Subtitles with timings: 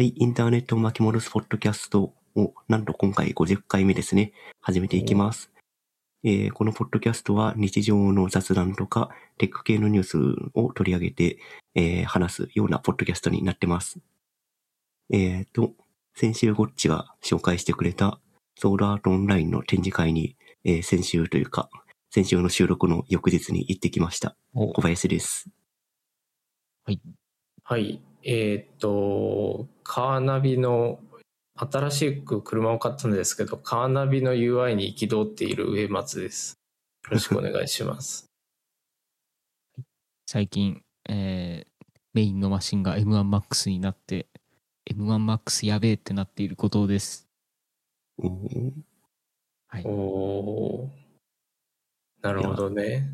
[0.00, 5.50] はい、インターネットを巻き戻すポッドキャストを、なんと今回50回目ですね、始めていきます。
[6.24, 10.18] えーこのポッドキャストは日常の雑談とかテック系のニュース
[10.54, 11.38] を取り上げて、
[11.74, 14.00] えー話すようなポッドキャストになってます。
[15.10, 15.74] えっ、と、
[16.14, 18.20] 先週ゴッチが紹介してくれた
[18.56, 21.68] ソードアートオンラインの展示会に、えー先週というか、
[22.10, 24.34] 先週の収録の翌日に行ってきました。
[24.54, 25.50] お小林です。
[26.86, 27.02] はい。
[28.22, 31.00] えーっと、カーナビの、
[31.54, 36.54] 新しく車を買ったんですけど、カーナビの UI に憤っている上松です。
[37.04, 38.26] よろしくお願いします。
[40.26, 41.70] 最近、えー
[42.12, 44.26] メインのマシンが M1MAX になって
[44.90, 47.28] M1MAX やべえってなっていることです。
[48.18, 48.72] おー
[49.68, 49.84] はい。
[49.86, 50.88] おー。
[52.22, 53.08] なるほどね。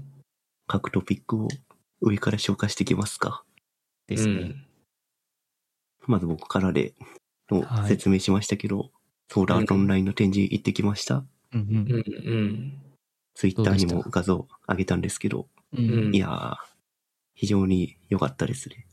[0.66, 1.48] 各トピックを
[2.00, 3.44] 上から消化していきますか。
[4.06, 4.32] ですね。
[4.32, 4.65] うん
[6.06, 6.94] まず僕からで、
[7.48, 8.90] とはい説明しましたけど、
[9.28, 11.24] ソーラートオンラインの展示行ってきました。
[11.52, 12.82] うんうんうん。
[13.34, 15.84] ツイッターにも画像上げたんですけど、うん。
[15.84, 16.56] うんうんいやー、
[17.34, 18.86] 非常に良かったですね。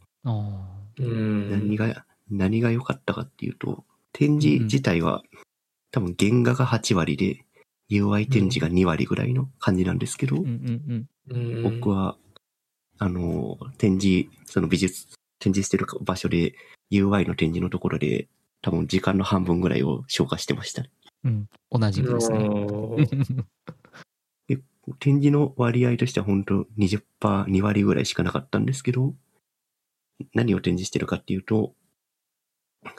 [1.00, 5.24] 何が、何が良かったかっていうと、展示自体は、
[5.92, 7.46] 多分原画が8割で、
[7.90, 10.50] UI 展示が2割ぐらいの感じなんですけど、ーうんう
[10.94, 12.18] んうん僕は、
[13.00, 15.08] あのー、展示、その美術、
[15.40, 16.54] 展示してる場所で、
[16.94, 18.28] UI の展示のところで、
[18.62, 20.90] 多分時間の半分ぐらいを消化してましたね。
[21.26, 21.32] うん。
[21.72, 21.80] うん。
[21.82, 22.38] 同じくですね。
[22.50, 23.46] おー
[25.00, 29.14] 展示の割合としては本当20%、2割ぐらいしかなかったんですけど、
[30.34, 31.74] 何を展示してるかっていうと、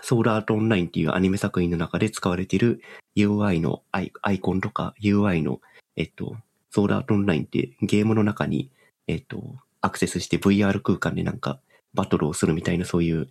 [0.03, 2.81] ソーラーアートオンラインっていうアニメ作品の中で使われている
[3.17, 5.61] UI のアイアイコンとか UI の、
[5.97, 6.37] えっと、
[6.71, 8.71] ソーラーアートオンラインってゲームの中に、
[9.07, 11.61] えっと、アクセスして VR 空間でなんか
[11.93, 13.29] バトルをするみたいなそういう、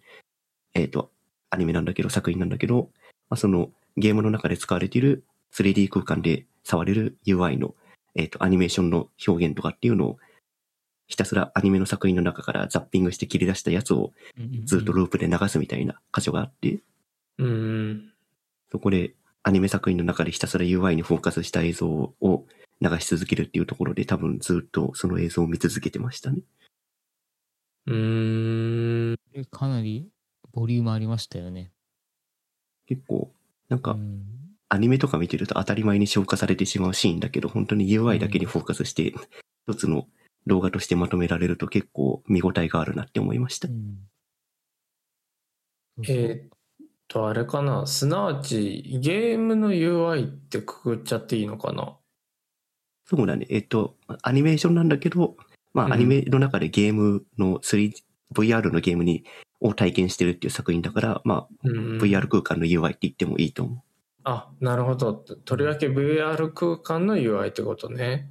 [0.73, 1.11] えっと、
[1.49, 2.89] アニメなんだけど、作品なんだけど、
[3.29, 7.75] まあ、そのゲームの中で使われている 3D 空間で触れる UI の
[8.15, 10.17] えっ、と、アニメーションの表現とかっていうのを、
[11.07, 14.13] ひたすらアニメの作品の中からザッピングして切り出したやつを
[14.63, 16.79] ずっとループで流すみたいな箇所があって、
[17.37, 18.13] うん。
[18.71, 19.13] そこで
[19.43, 22.45] アニメ作品の中でひたすら UI にフォーカスした映像を
[22.81, 26.39] 流し続けるっていうところで多分ずっとその映像を見続けてましたね。
[27.85, 29.15] うん。
[29.33, 30.09] えかなり
[30.53, 31.71] ボリュームありましたよね。
[32.87, 33.31] 結構、
[33.69, 34.23] なんかうん
[34.69, 39.13] アニメとか見てると当たり前に消化されてしまうシーンだけど、本当に UI だけにフォーカスして、
[39.67, 40.07] 一つの
[40.47, 43.71] 動画としてまとめられると結構見応えがあるなって思いましたう。
[43.71, 43.97] ん
[46.07, 46.55] えー
[46.85, 47.85] っと、あれかな。
[47.85, 51.95] すなわち、ゲームの UI ってくくっちゃっていいのかな？
[53.05, 53.45] そうだね。
[53.49, 55.37] えっと、アニメーションなんだけど、
[55.73, 57.93] まうんあ、アニメの中でゲームの 3D、
[58.33, 59.23] VR のゲームに、
[59.63, 63.83] を体験してるっていう作品だから、まあ、うん VR 空間の UI って言ってもいいと思
[64.25, 65.13] あ、なるほど。
[65.13, 68.29] とりわけ VR 空間の UI ってことね。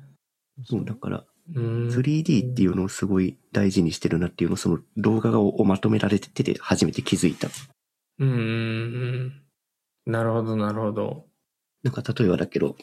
[0.61, 0.65] う。
[0.65, 1.89] そう、だから、うん。
[1.89, 7.49] 3D っていうのをすごい大事にしてるなっていうのを、その動画をまとめられてて初めて気づいた。
[8.19, 9.43] うん。
[10.07, 11.27] なるほど、なるほど。
[11.83, 12.77] なんか、例えばだけど、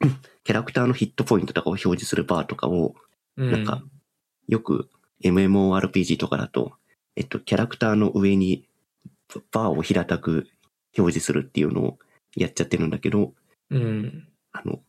[0.44, 2.94] キャラクターのヒットポイントとかを表示するバーとかを、
[3.36, 3.82] うなんか、
[4.48, 4.90] よく
[5.24, 6.72] MMORPG とかだと、
[7.16, 8.68] えっと、キャラクターの上に
[9.50, 10.48] バーを平たく
[10.96, 11.98] 表示するっていうのを
[12.36, 13.32] やっちゃってるんだけど、
[13.70, 14.28] うん。
[14.52, 14.80] あの、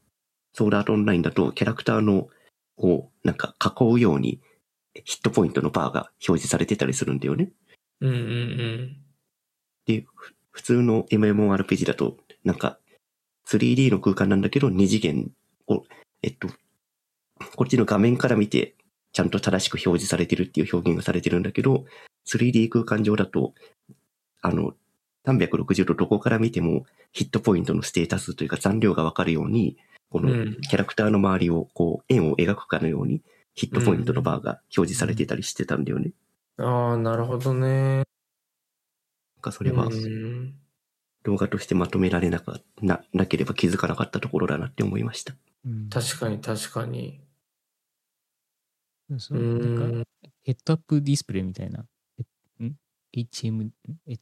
[0.54, 2.28] ソーラートオンラインだとキャラクターの
[2.78, 4.42] をなんか囲うように
[5.06, 7.52] ヒットポイントのバーが表示されてたりするんだよね。
[8.02, 8.98] うんうんうん。
[9.86, 12.78] で、ふ普通の MMORPG だとなんか
[13.48, 15.32] 3D の空間なんだけど二次元
[15.68, 15.84] を、
[16.22, 16.48] えっと、
[17.56, 18.76] こっちの画面から見て
[19.14, 21.86] ちゃんと正しく表示されてるっていう表現がされてるんだけど、
[22.26, 23.54] 3D 空間上だと、
[24.42, 24.76] あの、
[25.26, 29.78] 360度どこから見てもヒットポイントのステータスというか残量がわかるように、
[30.10, 33.22] このうんキャラクターの周りをこう円を描くかのように
[33.56, 36.12] ヒットポイントのバーが表示されてたりしてたんだよね。
[36.58, 37.98] ああ、なるほどね。
[37.98, 38.06] なん
[39.42, 40.56] かそれはうん
[41.24, 45.34] 動画としてまとめられなかな、なければ気づかなかったところだなって思いました。
[45.66, 47.22] うん確かに確かに。
[49.18, 50.10] そううなんんか。
[50.44, 51.86] ヘッドアップディスプレイみたいな、
[53.14, 53.72] ?HM、ん
[54.08, 54.18] え、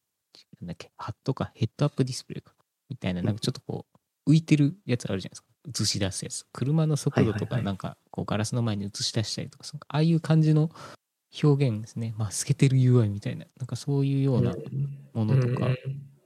[0.59, 2.53] なんだっけ、ハットか、ヘッドアップディスプレイか、
[2.89, 3.85] みたいな、なんかちょっとこ
[4.25, 5.47] う、浮いてるやつあるじゃないですか。
[5.83, 6.45] 映し出すやつ。
[6.53, 10.71] 車の速度とか、なんか、こう、ガラスの前に映し出したりとか、ああいう感じの
[11.43, 12.13] 表現ですね。
[12.17, 14.53] まあ、透けてる UI みたいな、なんかそういうような
[15.13, 15.69] ものとか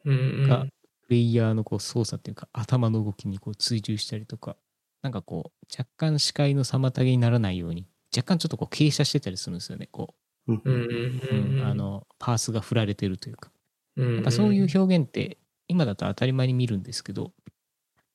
[0.03, 0.65] が、
[1.03, 4.57] プレイヤーのこう操作っていうか、頭の動きにこう追従したりとか、
[5.01, 7.85] なんかこう、若干視界の妨げにならないように、
[8.15, 9.87] 若干ちょっとこう傾斜してたりするんですよね。
[9.91, 10.15] こ
[10.47, 10.61] うん。
[10.65, 11.37] うんうんう、うん。
[11.37, 13.51] うんあの、パースが振られてるというか。
[13.97, 17.33] うんなんかそういう表現って今だと当たり前に見るんですけど、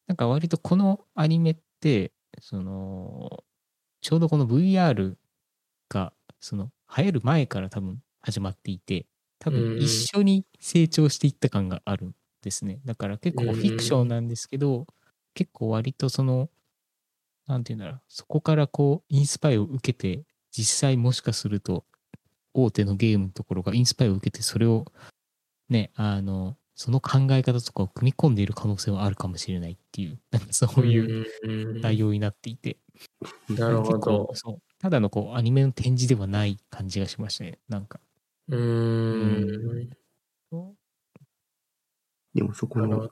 [0.08, 3.44] なんか割とこのアニメって、その、
[4.02, 5.18] ちょうどこの VR
[5.90, 9.06] が、その、流行る前から多分始まっていて、
[9.40, 12.80] 多分一緒に成長していった感があるんですね。
[12.86, 14.86] だから結構フィクションなんですけど、
[15.34, 16.50] 結構割とその、
[17.46, 21.86] なんていうんだろう、そこからこう、インスパイを受けて、実際もしかすると、
[22.54, 24.86] 大手のゲームのところがインスパイを受けて、それを
[25.68, 32.78] ね、あの、その考え方とかを組み込んでいる可能性はあるかもしれないっていう、 なんかそういううん内容になっていて、
[33.48, 34.30] なるほ結ど構。
[34.34, 37.58] そうただのこうアニメの展示ではない感じがしましたね。
[37.68, 38.00] なんか。
[38.48, 39.90] うーん。
[42.32, 43.10] でもそこの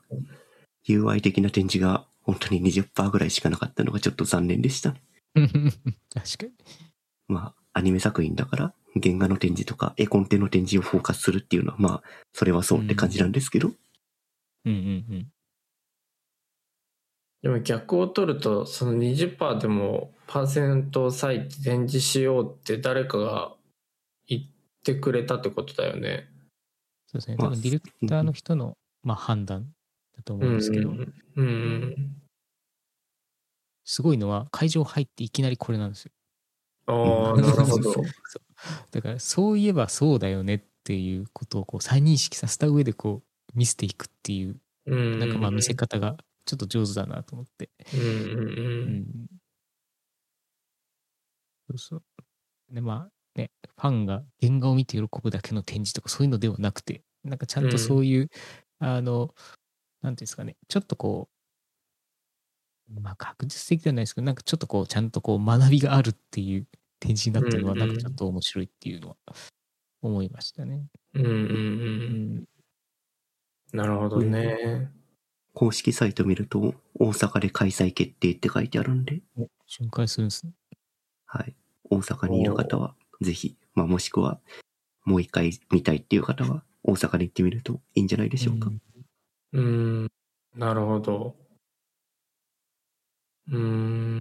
[0.87, 4.95] UI 的な展示が本当に20%ぐらいしかなかったのがちょっと残念でした。
[5.35, 6.51] 確かに。
[7.27, 12.03] まあ、アニメ作品だから、原画の展示とか絵コンテの展示をフォーカスするっていうのは、まあ、
[12.33, 13.71] それはそうって感じなんですけど、
[14.65, 14.79] うんうんう
[15.15, 15.27] ん。
[17.41, 23.55] でも逆を取ると、その20%でもパーセントを割いて展示しようって誰かが
[24.27, 24.41] 言っ
[24.83, 26.27] てくれたってことだよね。
[27.07, 27.37] そうですね。
[27.37, 29.67] まあ多分ディレクターの人の、まあ、判断
[30.17, 32.15] だと思うんですけど、うんうん。
[33.85, 36.11] すごいのは会場入っていきなりこれなんですよ。
[36.87, 37.93] ああ、なるほど。
[38.91, 47.69] だからそういえばそうだよねっていうことをこう再認識させた上でこう見せていくっていううんなんかまあ見せ方がちょっと上手だなと思って。
[47.93, 48.85] うんうんう。
[48.85, 49.05] うんん
[51.69, 52.03] そうそう。
[52.73, 58.29] でまあね、ファンが原画を見て喜ぶだけの展示とかそういうのではなくて、なんかちゃんとそういう、
[58.79, 59.33] あの、
[60.01, 61.29] なんていうんですかね、ちょっとこ
[62.89, 66.67] う、まあ確実的ではないですけど、なんかちょっとこう、ちゃんとこう学びがあるっていう
[66.99, 69.17] 展示になってるのは、なんかちょっと面白いっていうのは
[70.01, 70.87] 思いましたね。
[71.13, 71.33] うんうんう。
[71.33, 72.45] うんん。
[73.73, 74.91] なるほどね。
[75.53, 80.53] 公式サイト見ると、大阪で開催決定って書いてあるんで、お巡回するんですね。
[81.25, 81.55] はい。
[81.89, 84.39] 大阪にいる方は、ぜひ、まあもしくは、
[85.05, 88.69] もう一回見たいっていう方は、大阪に行ってみるといいんじゃないでしょうか。
[88.69, 88.79] ん
[89.53, 89.61] う
[90.05, 90.11] ん。
[90.55, 91.35] なるほど。
[93.47, 94.19] うん。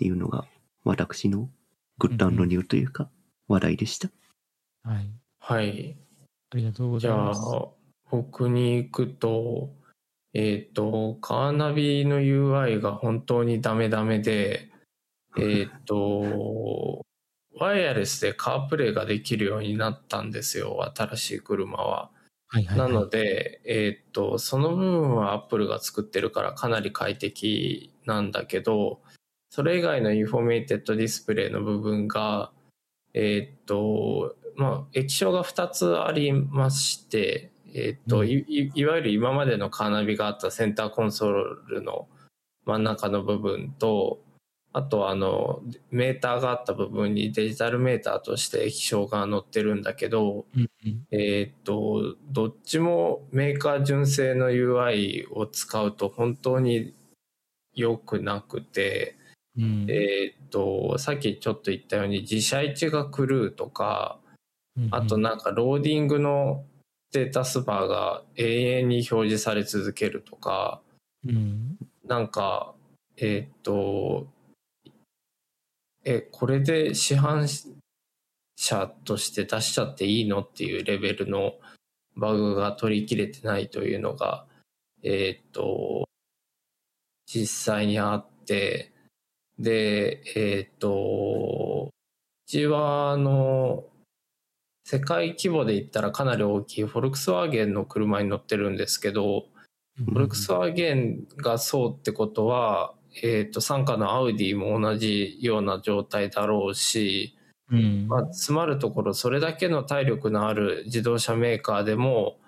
[0.00, 0.46] っていうのが、
[0.82, 1.50] 私の
[1.98, 3.10] グッドアンドニューというか、
[3.48, 4.08] 話題でした。
[4.82, 5.10] はい。
[5.38, 5.98] はい。
[6.54, 7.42] ありがとうごじゃあざいます。、
[8.10, 9.74] 僕に行くと、
[10.32, 14.70] えっ、と、カーナビの UI が本当にダメダメで、
[15.38, 17.02] えっ、と、
[17.58, 22.10] ワイヤレスで CarPlay ができるようになったんですよ、新しい車は。
[22.46, 22.88] はいはい、は。
[22.88, 29.02] ないので、えっ、と、その部分は Apple が作ってるからかなり快適なんだけど、
[29.50, 32.52] それ以外のインフォテインメントディスプレイの部分が、
[33.14, 38.28] えっ、と、まあ、液晶が2つありまして、えっ、と、うん。
[38.28, 41.32] いいいわゆる今までのカーナビがあったセンターコンソー
[41.68, 42.08] ルの
[42.64, 44.22] 真ん中の部分と、
[44.72, 51.06] あとあの、メーターがあった部分にデジタルメーターとして液晶が載ってるんだけど、うんうん。
[51.10, 56.94] えーっと、どっちもメーカー純正の UI を使うと本当に
[57.74, 59.16] 良くなくて、
[59.56, 59.86] うん。
[59.88, 64.18] えーっと、さっきちょっと言ったように自社位置が狂うとか、
[64.90, 66.64] あとなんかローディングの
[67.10, 70.80] ステータスバーが永遠に表示され続けるとか、
[71.26, 71.76] うん。
[72.06, 72.74] なんか、
[73.16, 74.28] えーっと、
[76.04, 77.46] え、これで市販
[78.56, 81.54] 車として出しちゃっていいのっていうレベルの
[82.16, 84.46] バグが取り切れてないというのが、
[85.02, 86.08] えーっと、
[87.26, 88.89] 実際にあって、
[89.60, 93.84] で、えーっと、うちは、あの、
[94.84, 99.44] 世界規模で言ったらかなり大きいフォルクスワーゲンの車に乗ってるんですけど、
[99.96, 107.36] フォルクスワーゲンがそうってことは、えっ、と、傘下のアウディも同じような状態だろうし、
[107.70, 108.06] うん。
[108.08, 112.38] まあ、詰まるところ、それだけの体力のある自動車メーカーでも、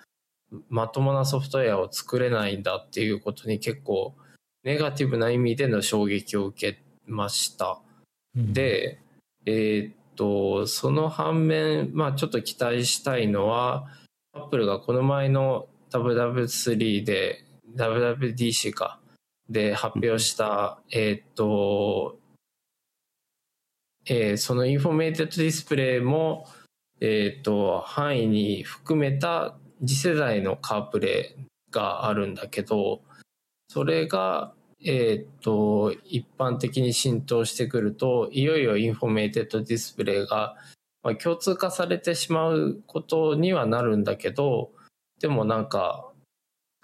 [0.69, 4.15] まともなソフトウェアを作れないんだっていうことに結構、
[4.65, 7.81] ネガティブな意味での衝撃を受けました。
[8.37, 8.99] うんで、
[9.45, 13.89] えーっと、その反面、まあちょっと期待したいのは、
[14.33, 17.45] アップルがこの前の WW3 で、
[17.77, 19.01] WWDC か、
[19.49, 22.19] で発表した、えーっと、
[24.07, 26.47] えーそのインフォメーテッドディスプレイも、
[27.01, 33.03] えーっと、範囲に含めた次世代の CarPlay があるんだけど、
[33.69, 34.55] それが、
[34.85, 40.57] えーっと、一般的に浸透してくると、いよいよインフォメーテッドディスプレイが
[41.03, 44.71] まあ、共通化されてしまうことにはなるんだけど、
[45.21, 46.09] でもなんか、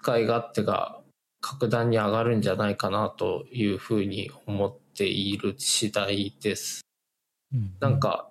[0.01, 1.01] 使い勝手が
[1.41, 6.81] 格段に上がるんじゃないかなというふうに思っている次第です。
[7.53, 8.29] うんなん、か、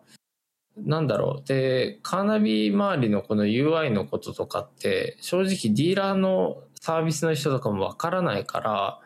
[0.76, 1.48] なんだろう。
[1.48, 9.00] で、カーナビ周りのこの UI のこととかって、正直ディーラーのサービスの人とかもわからないから、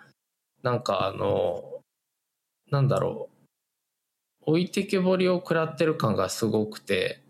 [0.63, 1.81] なんかあの、
[2.71, 3.29] なんだろ
[4.47, 4.51] う。
[4.53, 7.23] 置いてけぼりを食らってる感がすごくて、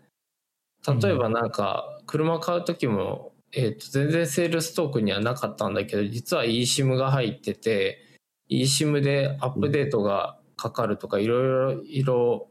[0.87, 12.49] 例えばなんか、車買う時も、えっ、と、全然セールストークにはなかったんだけど、実は eSIM が入ってて、eSIM でアップデートがかかるとか、いろいろ、いろ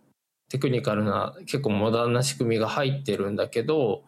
[0.48, 4.04] テクニカルな、結構モダンな仕組みが入ってるんだけど、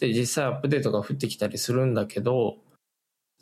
[0.00, 2.58] で、実際アップデートが降ってきたりするんだけど、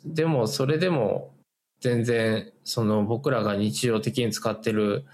[0.05, 1.33] でもそれでも
[1.79, 5.05] 全然、その僕らが日常的に使ってる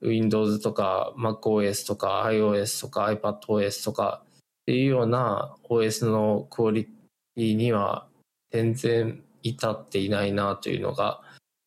[0.00, 4.28] Windows とか MacOS とか iOS とか iPadOS とかっ
[4.66, 8.06] ていうような OS のクオリティには
[8.50, 11.20] 全然至っていないなというのが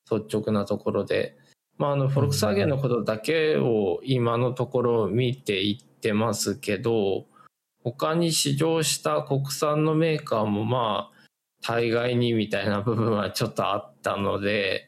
[0.10, 1.38] 率直なところで、
[1.78, 7.26] まあ、あの、フォルクスワーゲンのことだけを今のところ見ていってますけど、
[7.84, 11.18] 他に試乗した国産のメーカーもまあ、
[11.64, 14.88] 大概にみたいな部分はちょっとあってたので、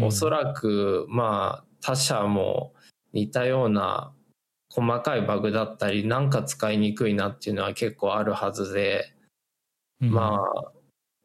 [0.00, 2.72] おそららく、まあ、他社も
[3.12, 4.12] 似たような
[4.70, 9.14] 細かいバグだったり、なんか使いにくいなっていうのは結構あるはずで、
[10.00, 10.72] くまあ、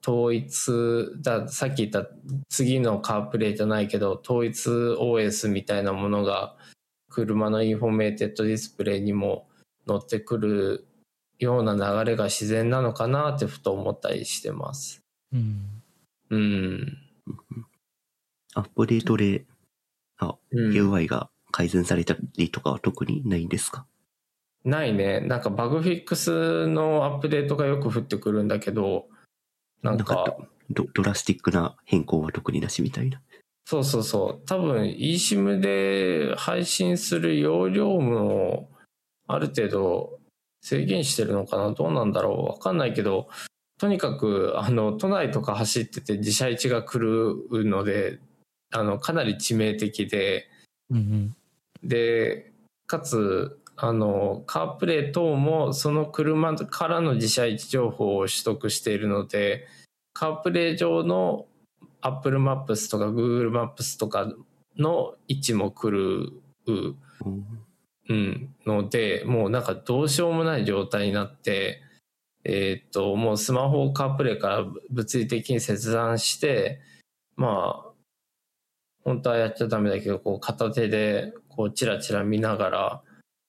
[0.08, 2.10] 統一だ、さっき言った
[2.50, 6.55] 次の CarPlay じゃないけど、統一 OS みたいなものが
[7.10, 9.48] 車のインフォメーテッドディスプレイにも
[9.88, 10.88] 乗ってくる
[11.39, 15.01] ような流れが自然なのかなってふと思ったりしてます。
[15.34, 15.81] うん。
[16.29, 16.98] うん。
[18.56, 19.46] アップデートで
[20.52, 23.86] うん、UI が改善されたりとかは特にないんですか、
[24.66, 25.22] ないね。
[25.22, 29.08] なんかバグフィックスのアップデートがよく降ってくるんだけど、
[29.82, 30.38] なんか、
[30.70, 33.22] ドドラスティックな変更は特になしみたいな。
[33.66, 34.46] そうそうそう。
[34.46, 38.70] 多分 eSIM で配信する容量も
[39.28, 40.20] ある程度
[40.62, 41.72] 制限してるのかな？
[41.72, 42.46] どうなんだろう？
[42.52, 43.30] わかんないけど、
[43.80, 47.00] とにかく、あの、都内とか走ってて自社位置が来
[47.50, 48.20] るので、
[48.72, 50.50] あの、かなり致命的で、
[50.90, 51.36] うんうん。
[51.82, 52.52] で、
[52.88, 59.66] かつ、あの、カープレイ等もその車からの自社位置情報を取得しているので、
[60.12, 61.46] カープレイ上の
[62.02, 64.34] Apple Maps とか Google Maps とか
[64.78, 66.34] の位置も来る、
[66.68, 66.98] うん
[68.10, 71.82] うん、ので、もうなんかどうしようもない状態になって、
[72.43, 76.79] えーっと、もうスマホをカープレイから物理的に切断して、
[77.36, 77.91] まあ、
[79.03, 83.01] 本当はやっちゃダメだけど、こう片手でこうチラチラ見ながら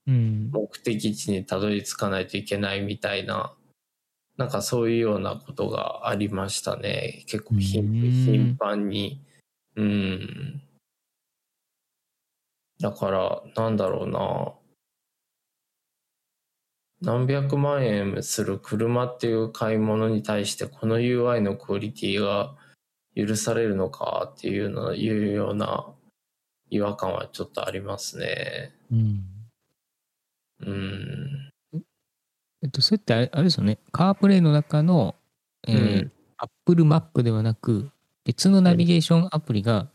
[0.07, 0.51] うん。
[0.53, 3.55] 目的地にたどり着かないといけないみたいな、
[4.37, 7.25] なんかそういうようなことがありましたね。
[7.27, 9.23] 結構頻繁に。
[9.77, 10.63] うん。
[12.81, 14.53] だから、なんだろうな。
[17.03, 22.55] 何百万円する車っていう買い物に対してこの UI のクオリティが
[23.17, 25.87] 許されるのかっていうのいうような
[26.69, 28.73] 違和感はちょっとありますね。
[28.93, 29.25] うん。
[30.61, 31.51] うん。
[32.63, 33.79] えっと、それってあれあれですよね。
[33.93, 35.15] CarPlay の中の、
[35.67, 36.13] えーうん
[36.43, 37.91] Apple マップではなく、
[38.25, 39.91] 別のナビゲーションアプリが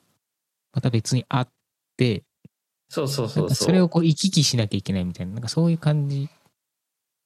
[0.73, 1.49] また別にあっ
[1.97, 2.23] て、
[2.87, 6.29] そうそうなそうそれをこう行き来しなきゃいけないみたいな、なんかそういう感じ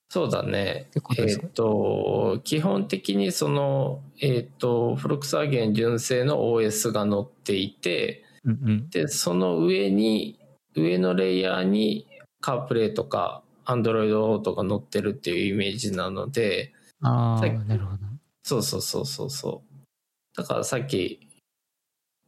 [0.09, 1.01] そうだねっ。
[1.19, 8.89] えっ、と、基本的にその、えっ、と、フォルクスワーゲン純正の OS が載っていて、うんうん。
[8.89, 10.39] で、その上に、
[10.75, 12.07] 上のレイヤーに
[12.41, 17.99] カープレイとか Android Auto が載ってるっていうイメージなので、ああ、なるほど。
[18.43, 20.37] そうそうそうそうそう。
[20.37, 21.27] だからさっき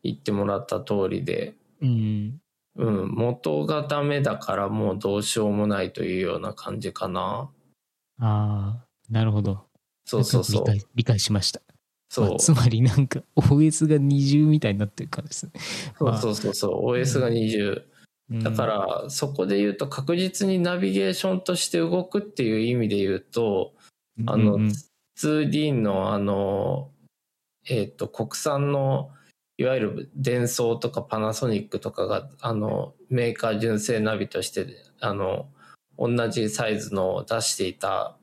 [0.04, 2.40] 言ってもらった通りで、うん。
[2.76, 7.50] うん、元がダメだからもうどうしようもないというような感じかな。
[8.20, 9.66] ああ、なるほど。
[10.06, 10.66] そうそうそう。
[10.66, 11.62] 理解理解しました。
[12.10, 15.52] そうまあつまりなんか OS が二重みたいになってるからですね。
[15.98, 16.92] そうそうそうそう。
[16.92, 17.84] OS が20。
[17.84, 17.92] うん
[18.44, 23.74] だか、ら、そこで言うと確実にナビゲーションとして動くっていう意味で言うと、
[24.26, 24.72] あの、うんうん
[25.22, 26.90] 2D のあの、
[27.70, 29.12] えっ、と、国産の、
[29.58, 34.66] いわゆるデンソーとかパナソニックとかが、あの、メーカー純正ナビとして、
[35.00, 35.48] あの、
[36.02, 38.18] 同じサイズのを出していた、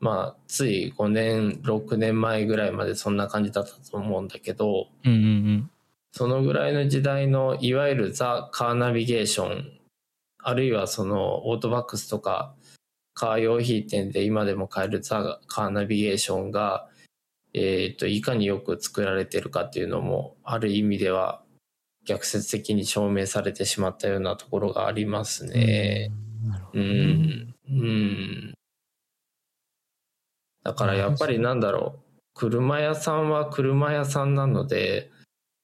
[0.00, 5.70] まあ、つい5年、6年前ぐらいまでそんな感じだったと思うんだけど、うんうんうん。
[6.12, 9.78] そのぐらいの時代のいわゆるザ・カーナビゲーション
[10.38, 12.54] あるいはそのオートバックスとか
[13.14, 16.88] カー用品店で今でも買えるザ・カーナビゲーションが、
[17.52, 21.42] えっ、と、いかによく作られてるかっていうのも、ある意味では
[22.06, 26.10] 逆説的に証明されてしまったようなところがありますね。
[26.26, 26.88] うんなるほうどね。
[26.88, 27.54] ん。
[27.68, 28.54] うん。
[30.64, 32.02] だからやっぱりなんだろう。
[32.34, 35.10] 車屋さんは車屋さんなので、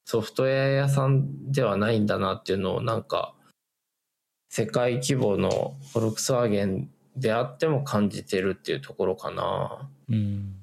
[0.05, 3.33] ソフトウェア屋さんではないんだなっていうのをなんか、
[4.49, 9.89] 世界規模のフォルクスワーゲンであっても感じてるっていうところかな。
[10.09, 10.55] うん。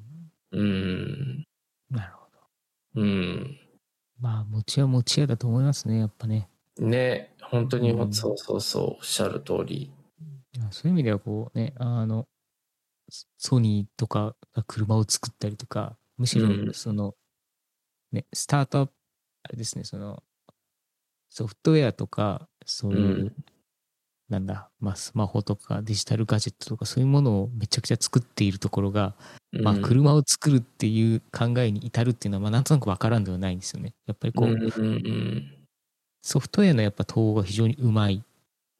[0.52, 1.44] うん。
[1.90, 2.26] なるほ
[2.94, 3.02] ど。
[3.02, 3.58] うん。
[4.20, 6.48] まあ、持ち屋持ち屋だと思いますね、やっぱね。
[6.78, 9.90] ね、本当に、うんそうそうそう、おっしゃる通り。
[10.70, 12.26] そういう意味ではこうね、あの、
[13.38, 16.74] ソニーとかが車を作ったりとか、むしろうん。
[16.74, 17.14] その、
[18.12, 18.92] ね、スタートアップ、
[19.44, 20.22] あれですね、その、
[21.28, 23.36] ソフトウェアとか、そういう、うん。
[24.28, 29.14] なんだ、まあ、スマホとかデジタルガジェットとかそういうものをめちゃくちゃ作っているところが、
[29.52, 33.94] まあ、うん車を作るっていう考えに至るっていうのは、まあ、なんとなくわからんではないんですよね。
[34.06, 35.66] やっぱりこう、うんうん。
[36.22, 38.24] ソフトウェアのやっぱ統合が非常にうまい。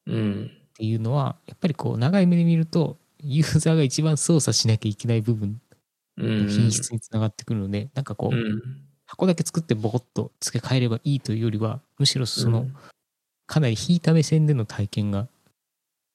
[0.07, 0.51] うん。
[0.79, 0.85] うん。
[0.85, 5.59] っていうのはやっぱりこう長い目で見るとユーザーが一番操作しなきゃいけない部分
[6.17, 6.45] うん。
[6.45, 8.61] の品質につながってくるので、なんかこう、うん。
[9.05, 12.75] 箱だけ作ってボコッと付け替えればいいというよりはむしろその、うん
[13.49, 15.29] かなり引いた目線での体験が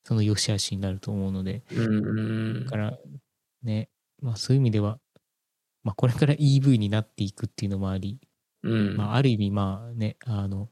[0.05, 2.99] その良し悪しになると思うのでうんだから
[3.63, 3.89] ね
[4.21, 4.99] まあそういう意味では、
[5.83, 8.21] まあ、これから EV になっていくっていうのもあり、
[8.63, 8.97] うん。
[8.99, 10.69] まあ、ある意味まあねあの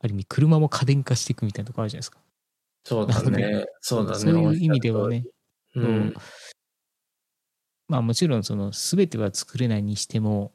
[0.00, 2.20] ある意味車も家電化していくみたいなところあるじゃないですか。
[2.84, 3.66] そうだね。
[3.80, 4.18] そうだね。
[4.18, 5.24] そういう意味ではね。
[5.74, 6.14] うん。
[7.88, 10.52] まあもちろんその全ては作れないにしても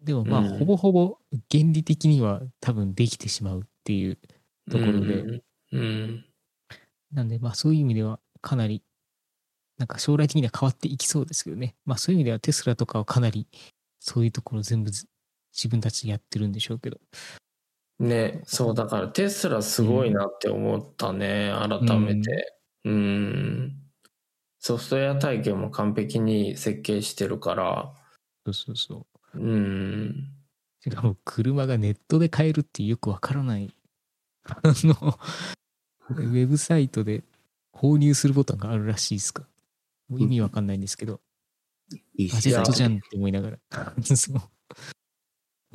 [0.00, 1.18] でもまあうんほぼほぼ
[1.50, 4.18] 原理的には多分できてしまうっていう
[4.70, 5.42] ところでうん。
[5.72, 6.24] うん。
[7.12, 8.82] なんでまあそういう意味ではかなり
[9.78, 13.46] なんか将来的には変わっていきそうですけどねまあそういう意味ではテスラとかはかなり
[14.00, 15.06] そういうところ全部ず
[15.52, 16.98] 自分たちでやってるんでしょうけど
[17.98, 22.54] ね、そうだからテスラすごいなって思ったね、改めて。
[22.84, 23.76] うん。
[24.60, 27.94] ソフトウェア体験も完璧に設計してるから、
[28.44, 29.38] そうそうそう。
[29.38, 30.32] うん。
[30.80, 33.74] しかも車がネットで買えるってよくわからない。
[34.44, 35.18] あの
[36.10, 37.24] ウェブサイトで
[37.72, 39.46] 購入するボタンがあるらしいですか。
[40.10, 41.20] 意味わかんないんですけど、
[41.90, 43.58] ガジェットじゃんって思いながら。
[44.02, 44.40] そう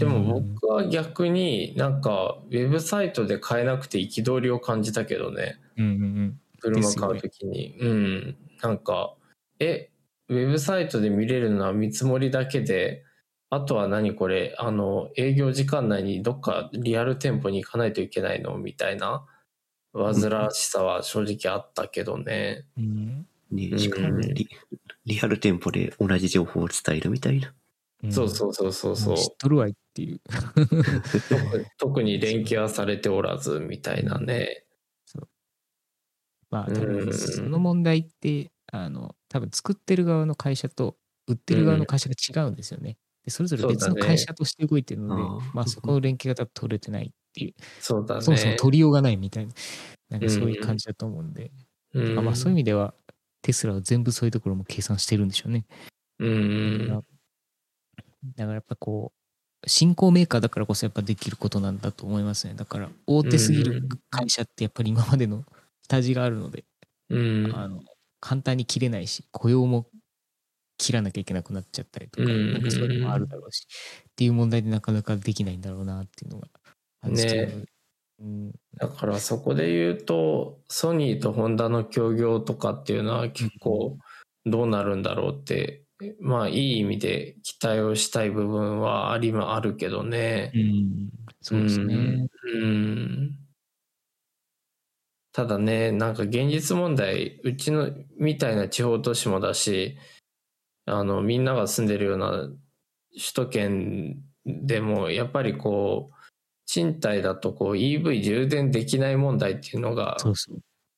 [0.03, 5.59] でもうん僕は逆になんかウェブサイトで買えなくて憤りを感じたけどね。
[5.77, 6.39] うんうんうん。
[6.59, 8.37] 車買うときに、うん。
[8.61, 9.15] なんか、
[9.59, 9.89] え、
[10.29, 13.03] ウェブサイトで見れるのは見積もりだけで、
[13.49, 18.57] あとは何これ、あの、営業時間内にどっかリアル店舗に行かないといけないの？
[18.57, 19.25] みたいな、
[19.93, 22.65] 煩わしさは正直あったけどね。
[22.77, 24.49] うんね、しかもうんリ
[25.05, 27.53] リアル店舗で同じ情報を伝えるみたいな。
[28.11, 29.17] そうそうそうそうそう。
[29.17, 30.21] 知っとるわいっていう。
[31.29, 34.65] 特 特に連携はされておらず、みたいなね。
[36.49, 42.97] まあ、うん多分その問題って、あの、多分作ってる側の会社と売ってる側の会社が違うんですよね。
[43.23, 48.21] でそれぞれ別の会社として動いてるので、あーまあそこの連携が多分取れてないっていう、そうだね。
[48.21, 49.53] そもそも取りようがないみたいな、
[50.09, 51.51] なんかそういう感じだと思うんで、
[51.93, 52.93] うんまあそういう意味では、
[53.41, 55.65] テスラは全部そういうところも計算してるんでしょうね。
[56.19, 57.03] うん。
[58.35, 62.53] だからやっぱこう、新興メーカーだからこそやっぱできることなんだと思いますね。
[62.55, 65.45] だから大手すぎる会社ってやっぱり今までの
[65.87, 66.65] 下地があるので、
[67.09, 67.55] うん。
[67.55, 67.81] あの
[68.19, 69.87] 簡単に切れないし、雇用も
[70.77, 73.67] 切らなきゃいけなくなっちゃったりとか、うんなんかそういうのもあるだろうし、
[74.09, 76.47] っていう問題でなかなかできないんだろうなっていうのが
[77.01, 77.73] 感じてるので
[78.19, 83.97] うん、だからそこで言うと、ソニーとホンダの協業とかっていうのは結構
[84.45, 85.82] どうなるんだろうって、
[86.19, 90.51] まあいい意味で期待をしたい部分はありもあるけどね。
[90.53, 91.09] うん、
[91.41, 92.27] そうですね。
[92.55, 93.37] うん。
[95.31, 99.97] ただね、なんか現実問題、うちのみたいな地方都市もだし、
[100.85, 102.49] あの、みんなが住んでるような
[103.13, 106.15] 首都圏でも、やっぱりこう、
[106.65, 110.17] 賃貸だとこう EV 充電できない問題っていうのが。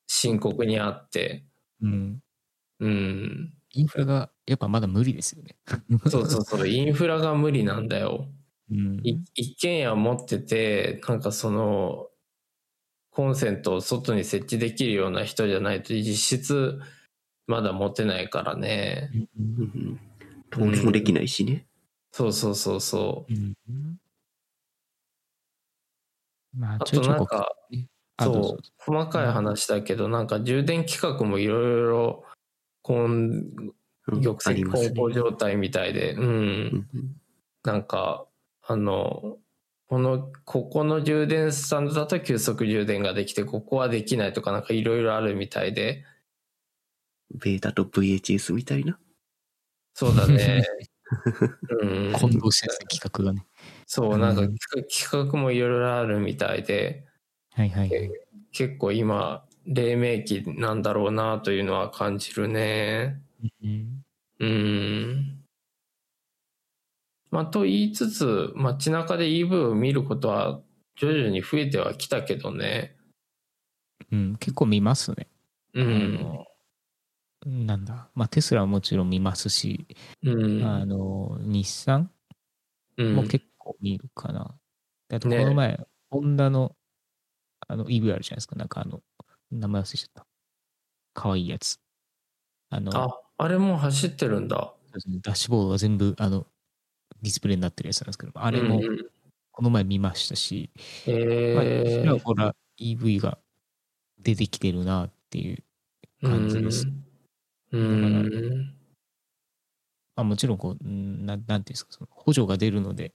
[0.06, 1.44] 深刻にあって、
[1.82, 2.20] うん。
[2.80, 3.52] うん。
[3.76, 5.56] インフラがやっぱまだ無理ですよね。
[6.08, 8.28] そうそうそう、インフラが無理なんだよ。
[8.70, 9.00] うん。
[9.04, 12.08] い一軒家持ってて、なんかその、
[13.10, 16.78] コンセントを外に設置できるような人じゃないと実質
[17.46, 19.10] まだ持てないからね。
[19.38, 20.00] うん
[20.52, 21.66] 登録もできないしね。
[22.12, 23.32] そうそうそうそう。
[23.32, 23.98] うん
[26.54, 27.48] まあ、となんか、
[28.18, 32.24] そう細かい話だけどなんか充電規格もいろいろ
[32.86, 33.42] こん
[34.06, 36.86] うん玉石混交状態みたいで、うん。
[37.64, 38.24] なんか
[38.62, 39.38] あの
[39.88, 46.04] このここの充電スタンドだと急速充電ができてここはできないとかなんかいろいろあるみたいで。
[47.34, 49.00] ベータと VHS みたいな？
[49.94, 50.64] そうだね。
[51.82, 52.12] うん。
[52.12, 53.48] 混同したやつね企画がね。
[53.88, 57.04] そうなんかうん企画企画もいろいろあるみたいで。
[57.50, 58.10] はいはいはい。
[58.52, 63.20] 結構今黎明期なんだろうなというのは感じるね。
[63.62, 64.04] うん。
[64.38, 65.46] うん
[67.30, 70.60] まあと言いつつ街中で EV を見ることは
[70.96, 72.96] 徐々に増えてはきたけどね。
[74.12, 75.28] うん、結構見ますね。
[75.74, 76.18] あうん。
[76.22, 76.46] の
[77.44, 79.86] なんだ、まあ、テスラはもちろん見ますし、
[80.22, 80.62] うん。
[80.64, 82.10] あの日産
[82.96, 83.16] うん。
[83.16, 84.58] も結構見るかな。
[85.08, 85.44] だってこね。
[85.44, 85.78] の前、
[86.10, 86.76] ホンダの
[87.68, 89.02] あの EV あるじゃないですか、なんかあの、
[89.50, 90.26] 名前忘れちゃった。
[91.14, 91.78] かわいいやつ。
[92.70, 94.74] あの、ああれもう走ってるんだ。
[95.22, 96.46] ダッシュボードが全部あの
[97.22, 99.06] ディスプレイになってるやつなんですけど、ああれもうんうん。
[99.52, 100.70] この前見ましたし、
[101.06, 103.38] えまあ、ーちらほら EV が
[104.18, 105.64] 出てきてるなっていう
[106.22, 106.86] 感じです。
[107.72, 107.80] うん。
[107.80, 108.76] うん。
[110.14, 113.14] まあ、もちろんこう、うんなんなんていうんですか、その補助が出るので、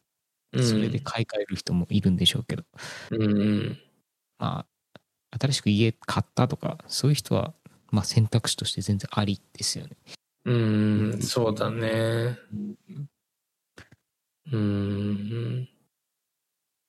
[0.63, 2.63] それで買い替える人もいるんでしょうけど、
[3.11, 3.77] うんうん。
[4.37, 4.65] まあ、
[5.39, 7.53] 新しく家買ったとか、そういう人は、
[7.91, 9.91] まあ、選択肢として全然ありですよね。
[10.43, 12.35] うんそうだね
[14.51, 15.69] うん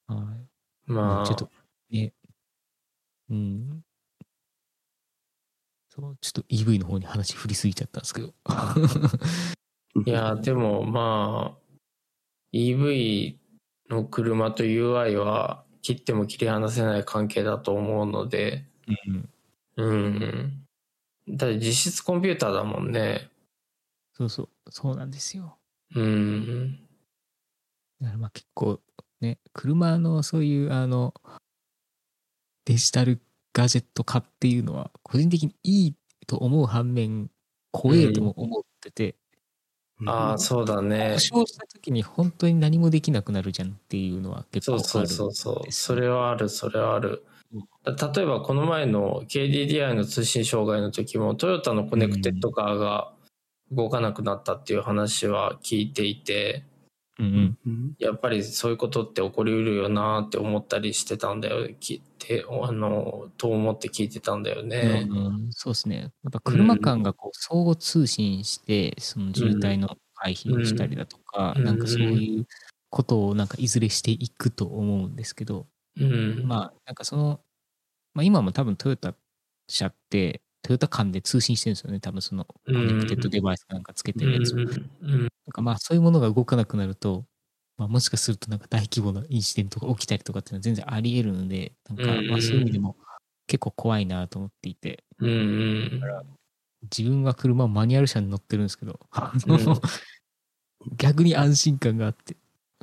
[0.06, 0.36] は
[0.86, 0.90] い。
[0.90, 1.50] まあちょっと、
[1.90, 2.14] ね、
[3.30, 3.84] うん。
[5.90, 8.34] そう、ちょっと EV の方に話振りすぎちゃったんですけど。
[10.06, 11.76] いやでもまあ
[12.54, 13.36] EV
[13.90, 18.64] の車と UI は切っても切り離せない関係だと思うので。
[19.06, 19.28] うん。
[19.76, 20.66] うん
[21.28, 23.30] だって実質コンピューターだもんね。
[24.14, 25.58] そうそう、そうなんですよ。
[25.94, 26.78] うん。
[28.00, 28.80] だからまあ結構
[29.20, 31.14] ね、車のそういうあの、
[32.64, 33.20] デジタル
[33.52, 35.94] ガジェット化っていうのは、個人的にいい
[36.26, 37.30] と思う反面、
[37.70, 39.16] 怖えとも思ってて、
[40.06, 41.14] ああそうだね。
[41.14, 45.72] 故障した時に本当に何もできなくなるじゃんっていうのは結構あるそうそうそうそう。
[45.72, 47.24] それはあるそれはある。
[47.54, 53.12] うん例えばこの前の KDDI の通信障害の時もトヨタのコネクテッドカーが
[53.72, 56.64] 動かなくなったっていう話は聞いていて
[57.22, 57.58] うんうん。
[57.66, 57.94] うん。
[57.98, 61.68] やっぱりそういうことって起こりうるよなって思ったりしてたんだよ。
[61.80, 65.06] 聞いてあのと思って聞いてたんだよね。
[65.08, 66.12] うんそうですね。
[66.24, 71.64] やっぱ車間がこう相互通信して、その渋滞の回避をしたりだとか、うん。
[71.64, 72.46] なんかそういう
[72.90, 75.66] ことをなんかいずれしていくと思うんですけど、
[76.00, 76.44] うん。
[76.46, 77.40] まあなんかその、
[78.14, 79.14] まあ今も多分トヨタ
[79.68, 82.00] 車って、トヨタ間で通信してるんですよね。
[82.00, 84.56] 多分そのコネクテッドデバイスかなんかつけてるやつを。
[84.58, 87.24] なんかまあそういうものが動かなくなると、
[87.76, 92.96] まあ、もしかするとなんか大規模なインシデントが起きたりとかっていうのは全然あり得るので、なんかうんまあそういう意味でも
[93.46, 96.00] 結構怖いなと思っていて、うんうん。
[96.82, 99.00] 自分は車マニュアル車に乗ってるんですけど、
[100.96, 102.36] 逆に安心感があって、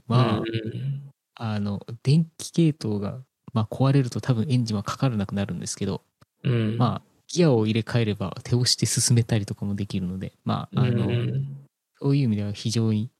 [0.08, 1.12] まあ、うん。
[1.36, 3.22] あの、電気系統が、
[3.54, 6.02] まあ、壊れると多分エンジンはかからなくなるんですけど、
[6.44, 6.78] うん。
[6.78, 11.56] まあ、ギアを入れ替えれば手押して進めたりとかもできるので、まあ、あの、うん
[12.02, 13.12] そういう意味では非常に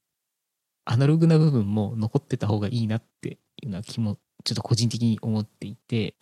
[0.86, 6.16] アナログな部分も残ってた方がいいなっていうのは気もちょっと個人的に思っていて、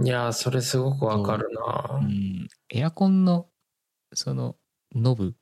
[0.00, 1.98] いやーそれすごくわかるな。
[2.00, 3.48] うん、エアコンの
[4.14, 4.54] その
[4.94, 5.34] ノブ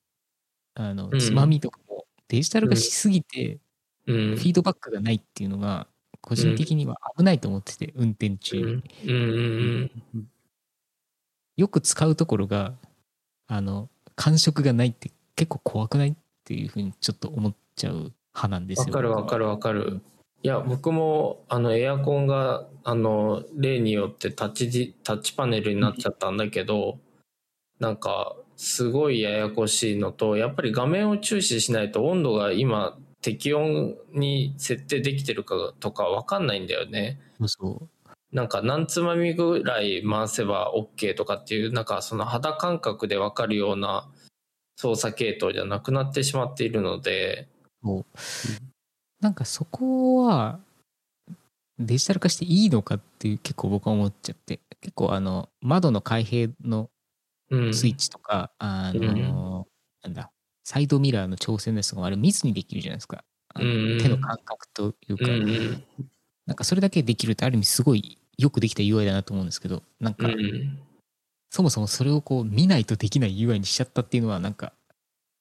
[0.75, 1.18] あのうん。
[1.18, 3.59] つまみとかもデジタル化しすぎて
[4.07, 4.37] うん。
[4.37, 5.87] フィードバックがないっていうのが
[6.22, 8.57] 個人的には危ないと思ってて運転中。
[8.57, 9.90] にうん。
[10.14, 10.29] うん
[11.56, 12.74] よく使うところが
[13.46, 16.14] あの感触がないって結構怖くないっ
[16.44, 18.92] ていうふうにちょっと思っちゃう派なんですわよ。
[18.92, 20.00] かるわかるわかる。
[20.42, 26.98] いや僕もあのエアコンがあの例によってタッチタッチパネルになっちゃったんだけど、
[27.80, 37.18] なんかすごいややこしいのとやっぱり画面を注視しないと温度が今適温に設定できてるかとかわかんないんだよね。
[37.46, 37.88] そう
[38.37, 44.11] なんか何つまみぐらい回せば OK とかっていうなんかその肌感覚でわかるような
[44.77, 47.49] 操作系統じゃなくなってしまっているので、
[49.22, 50.61] なんかそこは
[51.79, 54.61] デジタル化していいのかっていう結構僕は思っちゃって。
[54.83, 56.90] 結構あの窓の開閉の
[57.49, 59.66] うん、スイッチとか、あの
[60.03, 60.31] なんだ
[60.64, 65.85] サイドミラーの調整のやつとかもあれ密にできるじゃないですか、あのうん手の感覚というか、うんうん。
[66.44, 70.79] なんかそれだけできるとある意味すごいよくできた UI だなと思うんですけどなんか、うん。
[71.51, 74.72] そもそもそれをこう見ないとできない UI にしちゃったっていうのはなんか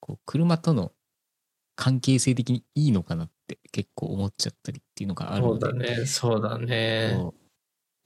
[0.00, 0.92] こう車との
[1.74, 7.12] 関係性的にいいのかなって結構思っちゃったりっていうのがあるそうのでだね、そうだね。
[7.16, 7.34] そう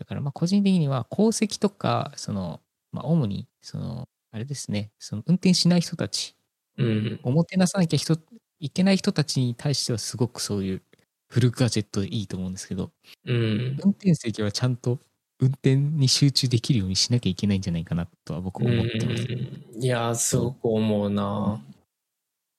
[0.00, 6.34] だからまあ個人的には功績とかその、まあ、主にそのあれですねその運転しない人たち
[6.78, 7.20] うん。
[7.22, 8.16] おもてなさなきゃ人
[8.58, 10.82] いけない人たちに対してはすごくそういう
[11.30, 12.92] フルガジェットでいいと思うんですけど
[13.24, 13.80] うん。
[13.84, 14.98] 運転席はちゃんと
[15.40, 19.26] 運転に集中できるようにしなきゃいけないんじゃないかなとは僕は思ってます。
[19.30, 19.34] う
[19.78, 21.62] んいやー、すごく思うな。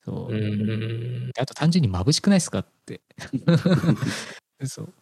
[0.04, 1.32] そううん。
[1.38, 3.02] あと単純に眩しくないですかって。
[4.66, 4.94] そう。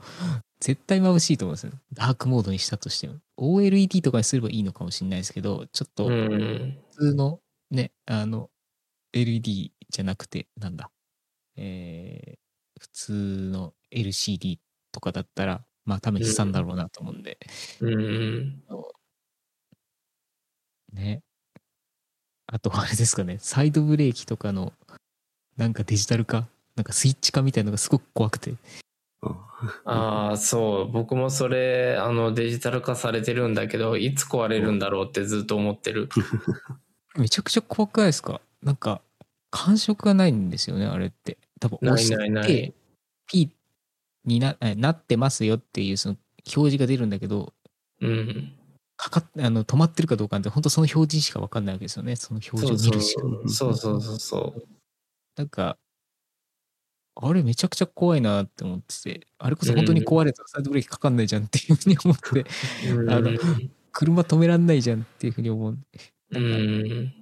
[0.60, 1.74] 絶対眩しいと思うんですよ。
[1.94, 3.16] ダークモードにしたとしても。
[3.38, 6.78] OLED とかにすればいいのかもしれないですけど、ちょっとう普ん。
[6.92, 7.40] 通の
[7.72, 8.50] ね、あの、
[9.14, 10.92] LED じゃなくて、なんだ、
[11.58, 12.39] えー
[12.80, 13.12] 普通
[13.52, 14.58] の LCD
[14.92, 17.38] とかだったら、まあ多分悲惨だろうなと思うんで、
[17.82, 18.64] うん。
[20.94, 21.22] ね。
[22.48, 24.74] あとあれですかね、サイドブレーキとかの、
[25.58, 28.54] なんかデジタル化、なんかスイッチ化みたいなのがすごく怖くて、
[29.84, 30.92] ああ、そう。
[30.92, 36.08] 僕もそれ、あの、デジタル化されてるんだけど、いつ壊れるんだろうってずっと思ってる。
[37.18, 38.40] めちゃくちゃ怖くないですか？
[38.64, 39.02] なんか
[39.52, 42.74] 感触がないんですよねあれって多分ない押してないない
[43.28, 43.52] P
[44.26, 46.18] になえなってますよっていうその
[46.56, 47.54] 表示が出るんだけど
[48.02, 48.54] うん。
[48.98, 54.64] かかっあの止まってるかどうかって本当その表示しか分かんないわけですよねその表示を見るしかそうそうそうそう。
[55.38, 55.78] なんか
[57.16, 62.46] あれめちゃくちゃ怖いなって思っててあれこそ本当に壊れたらサイドブレーキかかんないじゃんっていうふうに思って
[62.90, 63.32] うんあの
[63.92, 65.78] 車止めらんないじゃんっていうふうに思う
[66.32, 67.14] うん。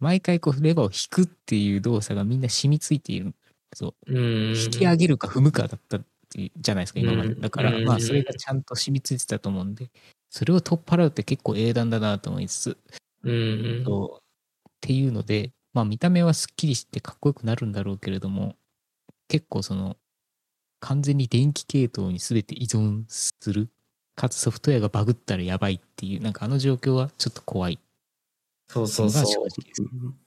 [0.00, 3.34] 毎回こうレバーを引くっていう動作がみんな染みついている。
[3.74, 4.12] そう。
[4.12, 4.56] うん。
[4.56, 7.30] 引き上げるか踏むかだったっていうじゃないですか今まで。
[7.30, 7.40] うん。
[7.40, 7.84] だからうん。
[7.84, 9.90] まあそれがちゃんと染みついてたと思うんで
[10.30, 12.78] それを取っ払うって結構英断だなと思いつつ。
[13.24, 13.82] うん。
[13.84, 14.68] そう。
[14.68, 18.54] っていうのでまあ見た目はすっきりしてかっこよくなるんだろうけれども
[19.28, 19.96] 結構その
[20.80, 23.68] 完全に電気系統に全て依存する。
[24.14, 27.78] かつソフトウェアがバグったらやばいっていうなんかあの状況はちょっと怖い
[28.68, 29.24] そうそうそう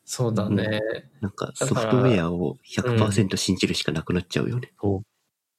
[0.04, 0.82] そうだね。
[1.22, 4.74] なんかだからソフトウェアを100%信じるしかなくなっちゃうよね。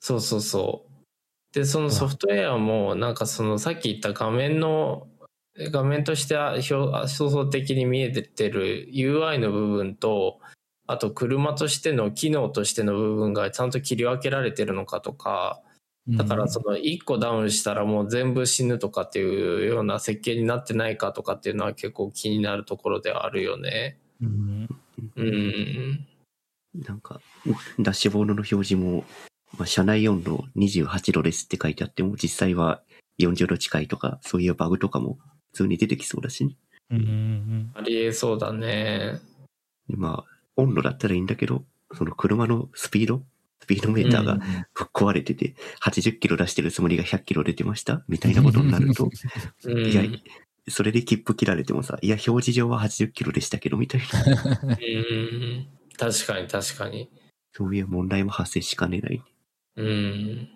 [0.01, 0.92] そうそうそう。
[1.55, 5.07] で、そのソフトウェアも、なんかそのさっき言った画面の、
[5.71, 10.40] 画面としては表想像的に見えてる UI の部分と、
[10.88, 15.62] あと車としての機能としての部分がちゃんと切り分けられてるのかとか、
[16.08, 23.98] だからその1個ダウンしたらもう全部死ぬとかっていうような設計になってないかとかっていうのは結構気になるところではあるよね。
[24.20, 24.68] うん
[25.16, 26.06] うん。
[26.74, 27.20] なんか、
[27.78, 29.04] ダッシュボードの表示も、
[29.56, 32.82] まあ、車内温度28度ですって書いてあっても、実際は
[33.20, 35.18] 40度近いとか、そういうバグとかも
[35.52, 36.56] 普通に出てきそうだしね。
[36.90, 39.20] うんうんありえそうだね。
[39.88, 43.22] でまあ、温度だったらいいんだけど、その車のスピードス
[43.74, 44.44] ピードメーターがぶっ
[44.92, 48.02] 壊れてて、80キロ出してるつもりが100キロ出てました？
[48.08, 49.08] みたいなことになると、
[49.64, 50.02] うん、いや、
[50.68, 54.61] それで切符切られてもさ、いや、表示上は80キロでしたけど、みたいな。
[54.62, 55.68] うん。
[55.96, 57.11] 確かに確かに。
[57.54, 59.22] そういう問題も発生しかねない。
[59.76, 60.48] うん。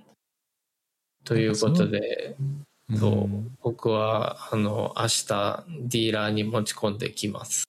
[1.24, 7.64] ということで、うんそう僕は、あの、明日、ディーラーに持ち込んできます。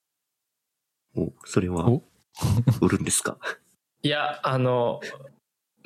[1.15, 2.03] お、それはお、
[2.81, 3.39] 売るんですか？
[4.03, 5.31] いや、あの、う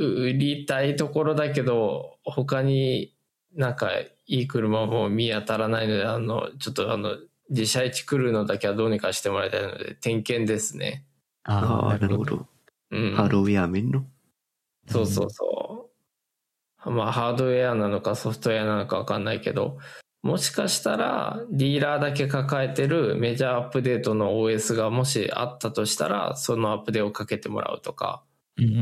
[0.01, 3.13] 売りたいところだけど、他に
[3.55, 7.17] なんかいい車も見当たらないので、あの、ちょっとあの、
[7.49, 11.05] 自社位置来るのだけはどうにかしてもらいたいので、点検ですね。
[11.43, 12.37] ああ、なるほど。
[12.37, 12.47] ど。
[12.91, 13.15] うん。
[13.15, 14.05] ハードウェア面の？
[14.87, 15.89] そうそうそ
[16.85, 16.91] う。
[16.91, 19.77] まあ、ハードウェアなのかソフトウェアなのかわかんないけど、
[20.23, 28.23] もしかしたら、ディーラーだけ抱えてるメジャーアップデートの OS がもしあったとしたら、そのアップデートをかけてもらうとか。
[28.57, 28.81] うんうんうんう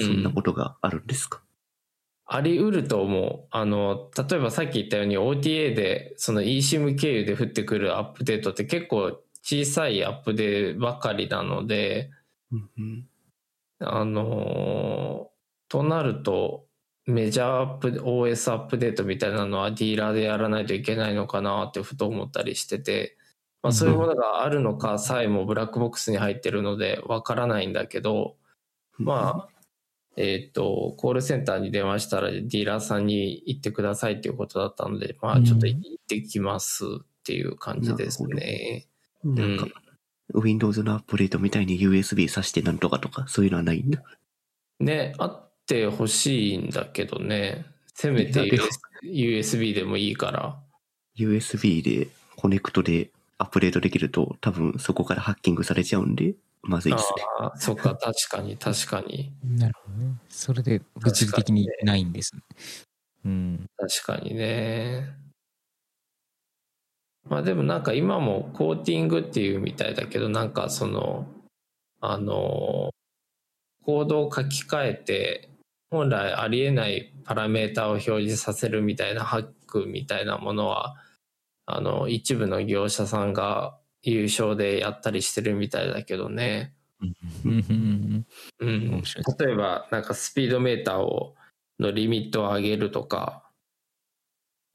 [0.00, 1.42] そんなことがあるんですか、
[2.26, 3.46] あり得ると思う。
[3.50, 12.10] あの、例えばさっき言ったように OTA で、その eSIM 経由で降ってくるアップデートって結構小さいアップデートばかりなので、
[12.52, 13.08] うんうん。
[13.80, 15.36] あのー
[15.68, 16.66] となると、
[17.06, 23.16] メジャーアップ、OS アップデートみたいなのはディーラーでやらないといけないのかなってふと思ったりしてて、
[23.62, 28.36] まあ、そういうものがあるのかさえもブラックボックスに入ってるのでわからないんだけど、
[28.98, 29.55] まあ、
[30.16, 38.86] えっ、と、コールセンターに電話したらディーラーさんに行ってくださいっていうことだったので、まあちょっと行ってきますっていう感じですね。
[39.22, 39.66] なんか、
[40.34, 44.02] Windows のアップデートみたいに USB 挿してなんとかとか、そういうのはないんだ。
[44.80, 47.66] ね、あってほしいんだけどね。
[47.94, 48.40] せめて
[49.04, 49.84] USB で？
[49.84, 50.58] もいいから。
[51.18, 56.34] USB でコネクトでアップデートできると多分そこからハッキングされちゃうんで、
[56.66, 57.22] まずいですね。
[57.40, 59.32] ああ、そっか、確かに、確かに。
[59.44, 60.14] なるほどね。
[60.28, 62.42] それで物理的にないんですね。
[63.24, 63.66] うん。
[63.76, 65.14] 確かにね。
[67.28, 71.26] まあでもなんか今もコーティングっていうみたいだけど、なんかその、
[72.00, 72.90] あの、
[73.84, 75.50] コードを書き換えて、
[75.90, 80.96] 本来ありえないパラメータを表示させるみたいなハックみたいなものは、
[81.66, 86.72] あの、一部の業者さんが優勝でやったりしてるみたいだけどね。
[87.44, 88.24] うん
[88.60, 89.02] うん。
[89.38, 91.34] 例えば、なんかスピードメーターを、
[91.78, 93.42] のリミットを上げるとか、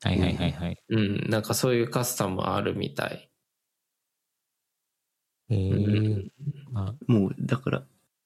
[0.04, 0.84] はいはいはいはい。
[0.90, 3.30] うん、なんかそういうカスタムあるみたい。
[5.50, 6.32] ええうん
[6.72, 7.84] まあ、もう、だから、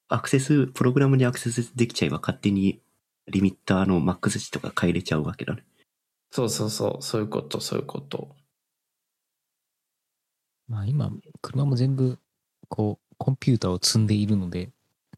[0.07, 2.81] アクセス、プログラムにアクセスできちゃえば勝手に
[3.27, 5.63] リミッターのマックス値とか変えれちゃうわけだね。
[6.31, 8.35] そうそうそう、そういうこと、そういうこと。
[10.67, 12.19] まあ今、車も全部、
[12.69, 14.71] こう、コンピューターを積んでいるので、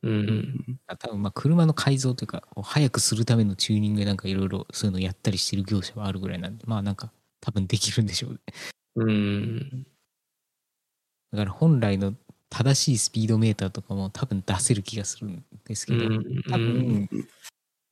[0.03, 8.39] うん、多分まあ車の改造というか、早くするためのチューニングでなんかいろいろそういうのやったりしてる業者はあるぐらいなんで、まあなんか多分できるんでしょうね。
[8.97, 9.87] うん、
[11.31, 12.13] だから本来の
[12.49, 17.09] 正しいスピードメーターとかも多分出せる気がするんですけど、うん、多分、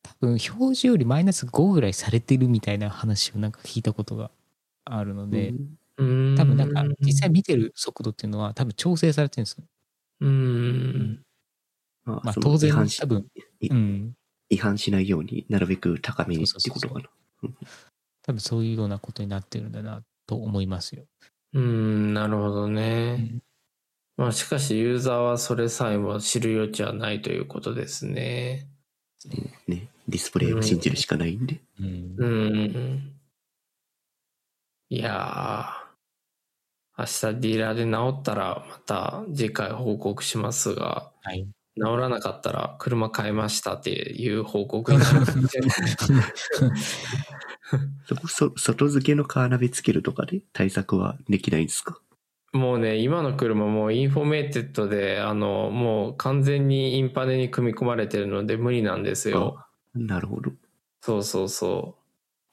[0.04, 4.32] 多分表示よりマイナス5ぐらいされてるみたいな話をなんか聞いたことが
[4.86, 9.64] あるので、うん、多分なんか実際見てる速度っていうのは多分調整されてるんですよ。
[10.22, 11.24] うん、
[12.06, 13.26] まあ当然多分、
[13.62, 14.14] いうん。
[14.50, 17.10] 違反しないようになるべく高めにってことかな。
[18.22, 21.06] 多分そういうようなことになってるんだなと思いますよ。
[21.54, 23.16] うん、なるほどうね。
[23.16, 23.42] ん
[24.18, 28.68] まあしかしユーザーはそれさえも知る余地はないということですね。
[29.68, 31.60] ね、ディスプレイを信じるしかないんで。
[31.80, 33.12] うんうん。
[34.90, 35.85] いやー、
[36.98, 41.48] 明日ディーラーで直ったらまた次回報告しますが、はい。
[41.78, 45.26] 直らなかったら車買いましたっていう報告になる
[48.08, 52.00] そこ、そ、外付けのカーナビつけるとかで対策はできないんですか？
[52.54, 59.66] もうね、今の車もうインフォメーテッドで、あの、もう完全にインパネに組み込まれてるので無理なんですよ。
[59.94, 60.52] なるほど。
[61.02, 61.98] そうそうそ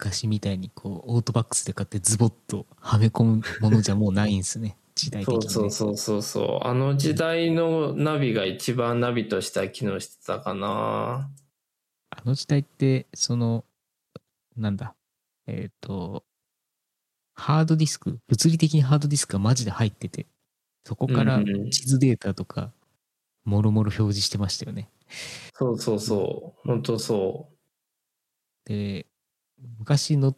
[0.03, 5.27] 昔みたいにこうオートバックスで買ってズボッとはめ込むものじゃもうないんですね 時代う。
[5.27, 6.67] 的に、ね、そうそうそうそうそう。
[6.67, 11.31] あの時代のナビが一番ナビとしては機能してたかな。
[12.11, 13.65] あの時代ってその
[14.57, 14.95] なんだ？
[15.47, 16.25] えっ、と
[17.35, 20.27] ハードディスク物理的にハードディスクがマジで入ってて
[20.85, 22.73] そこからうんうん地図データとか
[23.45, 24.91] もろもろ表示してましたよね
[25.55, 26.69] そうそうそう。
[26.69, 27.49] 本当そ
[28.67, 29.07] で
[29.79, 30.37] 昔乗っ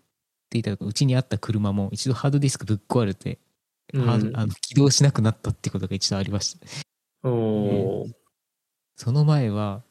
[0.51, 3.39] ていたうちにあった車も一度ハードディスクぶっ壊れて、
[3.93, 4.01] う。
[4.01, 6.67] ハードあの起動しなくなったってことが一度ありました
[7.25, 8.13] うん、おー
[8.97, 9.83] その前は、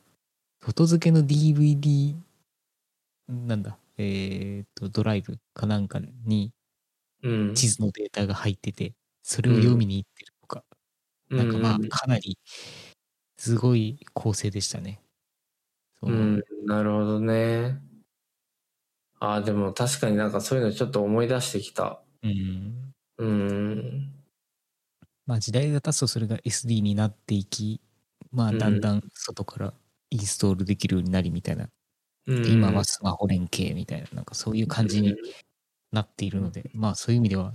[0.62, 2.16] 外付けの DVD、
[3.28, 6.54] なんだ、えっ、と、ドライブかなんかに
[7.22, 7.54] うん。
[7.54, 8.94] 地図のデータが入ってて、
[9.24, 10.64] それを読みに行ってるとか、
[11.30, 12.38] なんかまあ、かなり、
[13.38, 15.02] すごい構成でしたね。
[16.02, 17.82] うん、なるほどね。
[19.24, 22.02] ああ、でも確かになんかそういうのちょっと思い出してきた。
[22.24, 22.94] うん。
[23.20, 24.12] うん。
[25.26, 27.80] まあ、時代が経つとそれが SD になっていき、
[28.34, 29.74] まあ、うんだんだん外から
[30.10, 31.70] インストールできるようになりみたいな、
[32.28, 35.16] うん今はスマホ連携みたいな、なんかそういう感じに
[35.94, 37.54] なっているので、まあそういう意味では、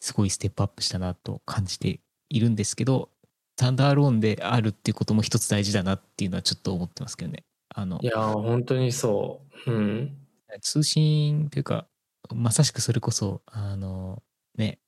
[0.00, 2.00] すごいステップアップしたなと感じて
[2.30, 3.10] いるんですけど、
[3.58, 7.44] スタンダーローンであるっていうことも一つ大事だなっていうのはちょっと思ってますけどね。
[7.68, 9.70] あのい、やー、本当にそう。
[9.70, 10.23] うん。
[10.60, 11.88] 通信というか、
[12.34, 14.22] まさしくそれこそ、あの、
[14.56, 14.80] ね、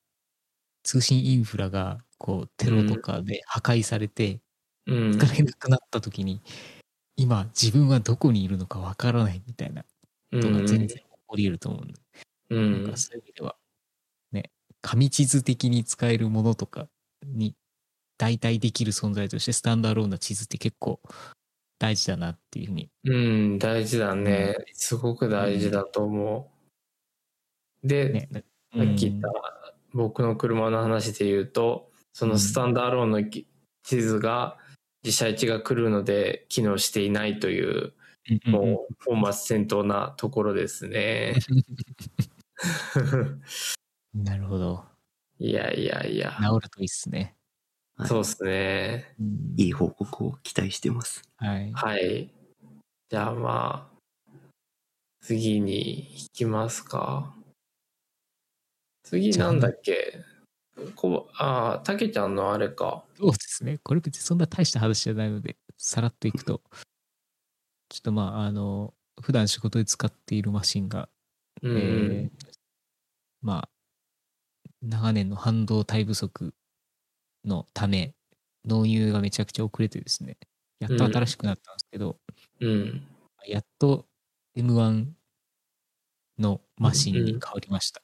[0.83, 4.41] 通信インフラが、こう、テロとかで破壊されて、
[4.87, 5.11] うん。
[5.13, 6.41] 使えなくなった時に、
[7.17, 9.83] 今自分はどこにいるのかわからないみたいな
[10.31, 11.93] ことが全然起こり得ると思うんで、
[12.51, 12.71] うん。
[12.83, 13.57] なんかそういう意味では、
[14.31, 14.51] ね、
[14.81, 16.87] 紙地図的に使えるものとか
[17.25, 17.55] に
[18.17, 21.01] 代替できる存在としてスタンダーローンな地図って結構
[21.79, 22.89] 大事だなっていうふうに。
[23.05, 24.55] うん、大事だね。
[24.73, 26.51] すごく大事だと思
[27.83, 27.87] う。
[27.87, 28.29] で、ね、
[28.75, 29.29] さっき言った
[29.93, 33.47] 僕の車の話で言うと、そのスタンダーローンのき
[33.83, 34.57] 地図が
[35.03, 37.93] 自社一が来るので機能していないという、
[38.45, 41.35] もう本末転倒なところですね。
[44.13, 44.83] なるほど。
[45.39, 47.36] いやいやいや、治るといいっすね。
[47.97, 49.15] はいそうですね。
[49.19, 51.23] うんいい報告を期待してます。
[51.37, 51.71] はい。
[51.73, 52.29] はい。
[53.09, 53.97] じゃあまあ、
[55.21, 57.33] 次に行きますか。
[59.03, 60.23] 次なんだっけ？
[60.95, 63.03] こああ、たけちゃんのあれか。
[63.17, 63.79] そうですね。
[63.79, 66.61] これ別にそんな大した話じゃないので、さらっといくと、
[67.89, 71.09] ちょっとまあ、あの、普段仕事で使っているマシンが、
[71.63, 71.77] うんうん。
[71.77, 72.31] えー
[73.41, 73.69] まあ、
[74.83, 76.53] 長年の半導体不足
[77.47, 78.13] のため、
[78.65, 80.37] 納入がめちゃくちゃ遅れてですね、
[80.79, 82.17] やっと新しくなったんですけど、
[82.59, 83.01] うん。
[83.47, 84.05] やっと
[84.55, 85.05] M1
[86.37, 88.01] のマシンに変わりました。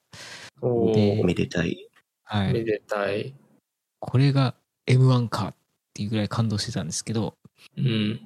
[0.62, 1.90] おでーめでたい。
[2.24, 2.54] はい。
[2.54, 3.34] めでたい。
[4.00, 4.56] これが
[4.88, 5.56] M1 かっ
[5.94, 7.36] ていうぐらい感動してたんですけど、
[7.78, 8.20] うん。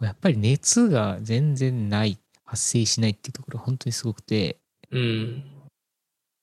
[0.00, 4.58] やっぱり熱が全然ない、発生しないっていうところ本当にすごくて、
[4.90, 5.44] うん。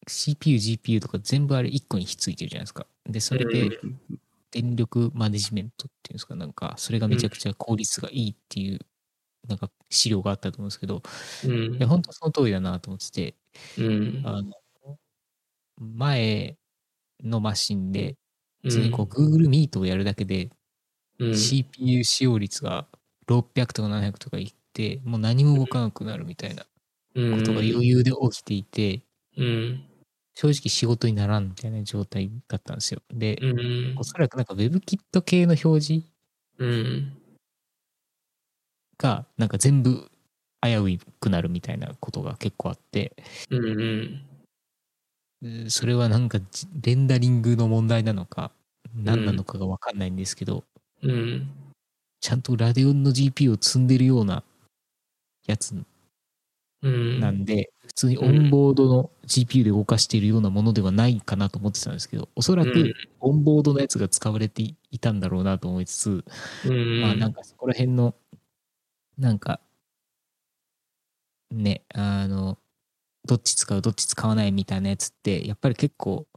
[0.07, 2.85] CPU、GPU とか全部あれ1個にひっついてるじゃないですか。
[3.05, 3.77] で、それで
[4.51, 8.79] 電力マネジメントっていうんですか、なんか、それがめちゃくちゃ効率がいいっていう、
[9.47, 11.03] なんか資料があったと思うんですけど、
[11.43, 11.75] うん。
[11.79, 13.37] いや、本当その通りだなと思ってて、
[13.77, 14.15] うん。
[14.23, 14.51] あの、
[15.77, 16.57] 前
[17.23, 18.17] のマシンで、
[18.63, 18.71] うん。
[18.71, 20.51] 普通にこう Google Meet をやるだけで、
[21.19, 21.55] うん。
[21.55, 22.87] CPU 使用率が
[23.27, 26.65] 600とか700とかいって、もう何も動かなくなるみたいな
[27.31, 29.03] ことが余裕で起きていて、
[29.37, 29.85] うん。
[30.35, 33.01] 正直仕事にならんみたいな状態だったんですよ。
[33.09, 34.03] で、うんお。
[34.03, 36.07] そらくなんか WebKit 系の表示
[36.57, 37.17] うん。
[38.97, 40.09] がなんか全部
[40.61, 43.15] 危うくなるみたいなことが結構あって、
[43.49, 43.65] うん。
[43.65, 44.21] うん。
[45.63, 48.51] でそれはなんかじレンダリングの問題なのか
[48.95, 50.65] 何なのかが分かんないんですけど、
[51.01, 51.49] うん。
[52.19, 54.43] ちゃんとラデオンの GPU を積んでるような
[55.45, 55.75] やつ
[56.81, 57.19] うん。
[57.19, 66.25] なんで、普通にオンボードの GPU で動かしているようなものではないかなと思ってたんですけど、おそらうんくオンボードのやつが使われていたんだろうなと思いつつ、
[66.65, 67.01] うん。
[67.01, 68.15] まあなんかそこら辺の、
[69.17, 69.61] なんか、
[71.51, 72.57] ね、あの、
[73.25, 76.27] どっち使う、どっち使わないみたいなやつって、やっぱり結構、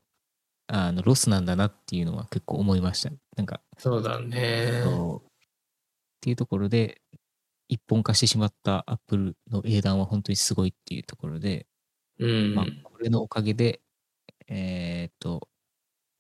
[0.69, 3.11] あの、ロスなんだなっていうのは結構思いました。
[3.37, 4.83] なんか、そうだね。
[4.85, 7.01] っていうところで、
[7.69, 11.67] 一本化してしまったアップルの英断は本当にすごいっていうところで、
[12.19, 12.55] うん。
[12.55, 13.81] まあ、これのおかげで、
[14.49, 15.49] えーっと、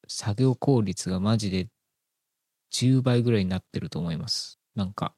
[0.07, 1.69] 作業効率がマジで
[2.73, 4.59] 10倍ぐらいになってると思います。
[4.75, 5.15] なんか、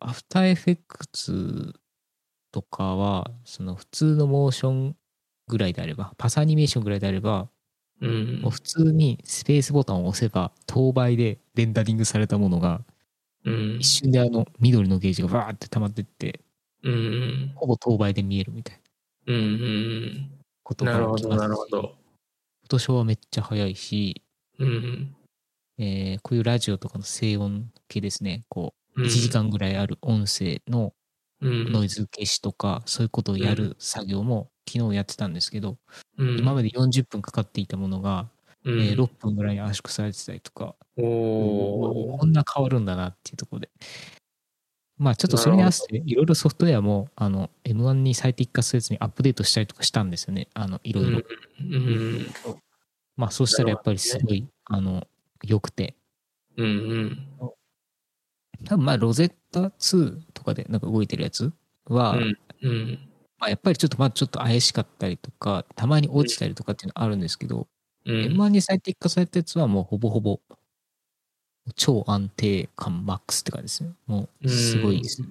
[0.00, 1.74] After Effects
[2.52, 4.96] とかは、その普通のモーション
[5.48, 7.48] ぐらいであれば、パスアニメーションぐらいであれば、
[8.00, 8.50] うんもう。
[8.50, 12.84] 普通にスペースボタンを押せば、等倍でレンダリングされたものが、
[13.46, 13.84] うん一。
[13.84, 16.40] 瞬であの緑のゲージがバーって溜まってって、
[16.82, 17.52] うん。
[17.56, 18.80] ほぼ等倍で見えるみたい
[19.26, 19.40] なうん。
[19.40, 20.30] うん。
[20.62, 21.82] ことがなるほど、起きますしなるほど。
[21.82, 24.22] フォトショーはめっちゃ早いし、
[24.58, 25.16] うん。
[25.78, 30.92] えーこういうラジオとかの静音系ですね、こう、うん1時間ぐらいある音声の
[31.42, 31.72] うん。
[31.72, 35.76] ノイズ消しとか、そういうことをやる作業も昨日やってたんですけど、
[36.18, 38.30] うん、今まで40分かかっていたものが、
[38.64, 43.70] うん、えー6分ぐらいに圧縮されてたりとか、おこんな変わるんだなっていうところで。
[44.98, 50.48] まあちょっとそれに合わせて、いろいろソフトウェアも、あの、M1 に最適化するやつにアップデートしたりとかしたんですよね。
[50.54, 51.22] あの、いろいろ。
[51.60, 52.26] うん。
[53.16, 55.06] まあそうしたらやっぱりすごい、あの、
[55.42, 55.96] 良くて。
[56.56, 56.66] うん。
[56.66, 56.70] う
[57.04, 57.18] ん。
[58.64, 61.52] 多分まあ Rosetta 2とかでなんか動いてるやつ
[61.84, 62.38] は、うん。
[62.62, 62.98] うん。
[63.38, 67.68] まあ、やっぱりちょっとまあちょっと怪しかったりとか、たまに落ちたりとかっていうのあるんですけど、
[68.06, 68.14] うん。
[68.32, 70.40] M1 に最適化されたやつはもうほぼほぼ
[71.74, 73.90] 超安定感マックスって感じですね。
[74.06, 75.28] もうすごいですね。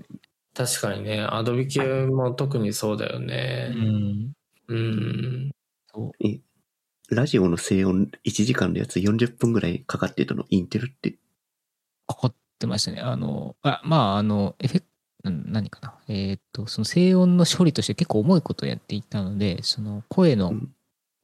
[0.53, 3.69] 確かにね、アドビ系も特にそうだようね。
[3.75, 4.33] ん。
[4.67, 5.51] うん。
[5.93, 6.25] そう
[7.09, 10.45] ラジオの静音1時間のやつ40分ぐらいかかってたの？
[10.49, 11.11] インテルって。
[12.07, 13.01] かかってましたね。
[13.01, 14.85] あの、あまあ、あの、エフェク
[15.25, 15.95] うん何かな。
[16.07, 20.71] えーっと、その静音の処理として結構重いことをやっていたので、その声のうん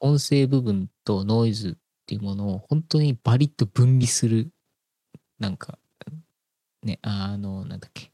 [0.04, 1.74] 音声部分とノイズっ
[2.08, 4.50] ていうものを本当にバリッと分離する、
[5.42, 5.80] なんか、
[6.84, 8.12] ね、あの、なんだっけ。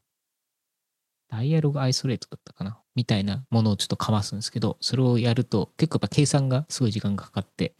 [1.28, 7.74] ダイアログアイソレートだったかなみたいなものをちょっとかますんですけど、それをやると結構やっぱ計算がすごい時間がかかって、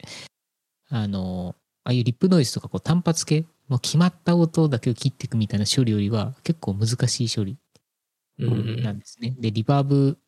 [0.89, 7.57] あの、ああいうリップノイズとかこう単発系、もう決まった音だけを切っていくみたいな処理よりは結構難しい処理
[8.37, 8.83] うん。
[8.83, 9.35] なんですね。
[9.39, 10.19] で、リバーブ、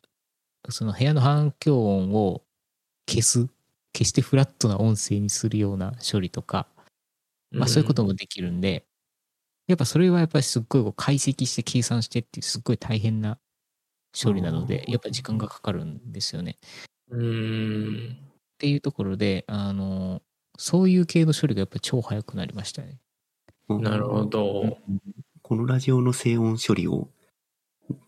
[0.68, 2.42] その部屋の反響音を
[3.08, 3.48] 消す、
[3.96, 6.66] 消してフラットな音声にするような処理とか、
[7.52, 8.84] まあそういうこともできるんで、
[9.72, 13.38] やっぱそれはやっぱりすっごいこう解析して計算してっていうすっごい大変な
[14.12, 16.58] 処理なので、やっぱり時間がかかるんですよね。
[17.10, 18.16] うん。
[18.20, 20.22] っていうところで、あの、
[20.58, 22.98] そういう系の処理がやっぱり超早くなりましたね。
[23.68, 24.78] なるほど。
[25.40, 27.08] このラジオの静音処理を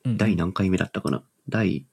[0.04, 1.22] うん第何回目だったかな？
[1.48, 1.86] 第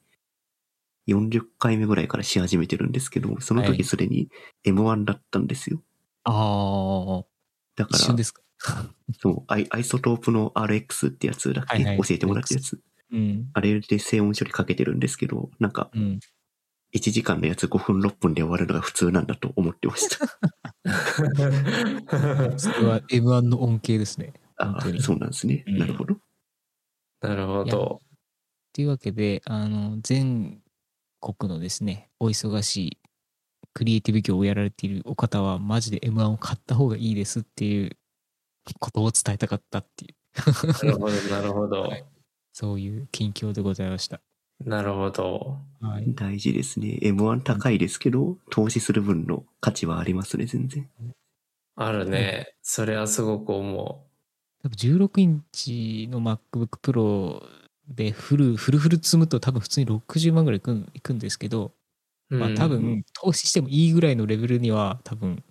[1.08, 4.30] 40回目ぐらいからし始めてるんですけど、そのはい時すでに
[4.66, 5.82] M1 だったんですよ。
[6.26, 7.26] ああ、
[7.76, 8.42] だから、一瞬ですか？
[9.20, 12.80] そうアイ、 iZotope の RX ってやつだっけ、はいはい教えてもらったやつ。
[13.12, 13.50] うん。
[13.54, 16.20] あれで静音処理かけてるんですけど、なんか、うん。
[16.94, 20.28] 1時間のやつ5分6分で終わるのが普通なんだと思ってました。
[22.60, 24.34] それは M1 の恩恵ですね。
[24.58, 25.64] 本あ当にそうなんですね。
[25.68, 26.18] うんなるほど。
[27.22, 28.02] なるほど。
[28.74, 30.62] というわけで、あの、全
[31.22, 32.98] 国のですね、お忙しい
[33.74, 37.98] クリエイティブ業をやられているお方は、マジで M1 を買った方がいいですっていう
[38.80, 40.16] ことを伝えたかったっていう、
[40.86, 41.82] なるほど、なるほど。
[41.84, 42.06] はい
[42.54, 44.20] そういう近況でございました。
[44.64, 45.58] なるほど。
[45.80, 46.14] はい。
[46.14, 47.00] 大事ですね。
[47.02, 50.88] M1 高いですけど、投資する分の価値はありますね、全然。
[51.76, 52.54] あるね。
[52.62, 54.06] それはすごく思
[54.62, 57.44] 多分16インチの MacBook Pro
[57.88, 61.72] でフル、フルフル積むと多分普通に60万ぐらいいくんいくんですけど、
[62.30, 65.44] まあ多分投資してもいいぐらいのレベルには多分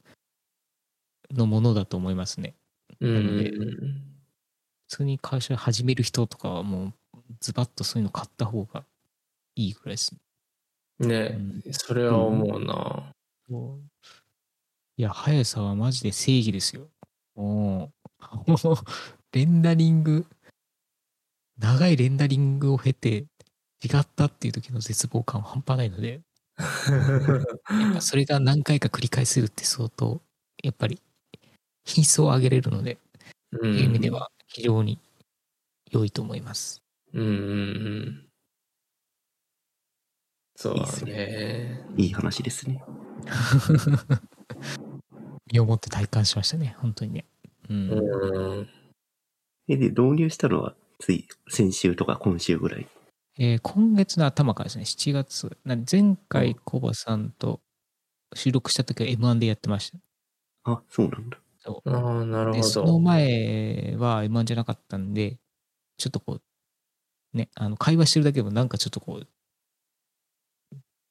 [1.33, 2.55] のものだと思いますね。
[3.01, 4.11] うん
[4.89, 6.93] 普通に会社始める人とかはもう
[7.41, 8.85] ズバッとそういうの買った方が
[9.55, 10.21] いいぐらいですね。
[11.07, 11.39] ね、
[11.71, 13.13] それは思うな。
[13.49, 13.81] もう
[15.01, 16.89] いや、速さはマジで正義ですよ。
[17.35, 17.91] も
[18.47, 18.77] う、も う
[19.33, 20.27] レンダリング、
[21.59, 23.25] 長いレンダリングを経て
[23.83, 26.21] 違ったっていう時の絶望感は半端ないので、
[27.71, 30.21] やっぱそれが何回か繰り返せるって相当、
[30.63, 31.01] やっぱり
[31.91, 32.99] 品質を上げれるので、
[33.53, 34.99] うという意味では非常に
[35.91, 36.83] 良いと思います。
[37.13, 38.27] うんうんうん。
[40.55, 41.85] そうだいいっすね。
[41.97, 42.83] いい話ですね。
[45.53, 47.25] 身をもって体感しましたね、本当にね。
[47.69, 47.91] うん。
[47.91, 48.69] うん。
[49.69, 52.87] え、で、導入したのは、つい先週とか今週ぐらい？
[53.39, 55.57] えー今月の頭からですね、7月。
[55.91, 57.61] 前回、コバさんと
[58.35, 59.99] 収録した時は M1 でやってました。
[60.73, 61.39] あ、そうなんだ。
[61.65, 63.01] ああ、なるで、ほそのど。
[63.01, 65.39] 前は M1 じゃなかったんで、
[65.99, 66.43] ちょっとこう、
[67.39, 69.29] ね、あの、会話してるだけでもなんかちょっとこう、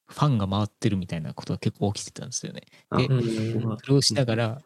[0.07, 2.63] ファンが回ってるみたいなことが結構起きてたんですよね。
[2.89, 3.09] あ、で
[3.83, 4.61] それをしながら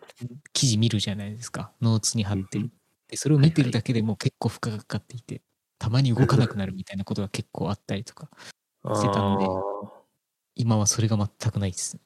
[0.53, 1.73] 記事見るじゃないですか。
[1.81, 2.71] ノーツに貼ってる。
[3.09, 5.41] で、それを見てるだけでも結構負荷がかかっていて、
[5.79, 8.29] たまに動かなくなるみたいなことが結構あったりとか、
[8.93, 9.51] してたんで
[10.55, 11.99] 今はそれが全くないです。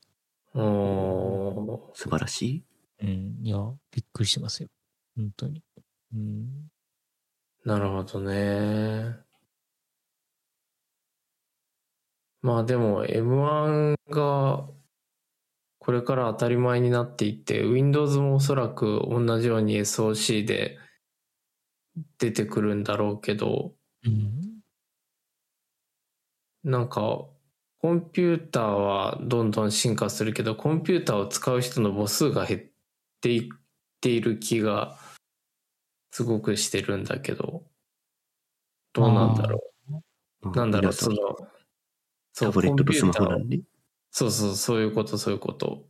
[0.84, 2.67] お素晴らしい。
[3.02, 3.40] うん。
[3.44, 3.58] いや、
[3.92, 4.70] びっくりしてますよ。
[5.16, 5.64] 本当に。
[6.14, 6.70] うん。
[7.66, 9.18] ーなるほどね。
[12.42, 14.70] まあでも M1 が
[15.80, 20.78] これから当たり前になっていって Windows もおそらく同じように SOC で
[22.20, 23.74] 出てくるんだろうけど
[24.06, 24.62] うん。
[26.64, 27.26] なんか
[27.80, 32.62] コンピューターはどんどん進化するけどコンピューターを使う人の母数が減っ
[33.22, 33.58] ていっ
[34.02, 34.98] ている気が
[36.12, 37.64] すごくしてるんだけど
[38.94, 41.16] どうなんだろまあうなんだろうその
[42.34, 43.60] そうタブレットとスマホコンピューターをなんで。
[44.12, 45.86] そうそうそういうことそういうこと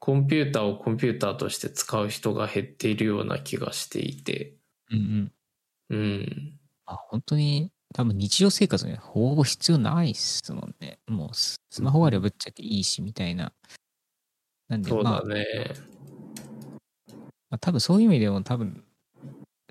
[0.00, 4.54] コンピューターをコンピューターとして使う人が減っているような気がしていて
[4.90, 5.32] うん
[5.90, 5.96] うん。
[5.96, 10.98] うんあ、本当に、多分日常生活にはほぼ必要ないっすもんね。
[11.06, 13.52] もうススマホあればぶっちゃけいいし、みたいな。
[14.68, 15.44] なんで、そうまあだ、ね。
[17.50, 18.84] まあ、多分そういう意味でも多分、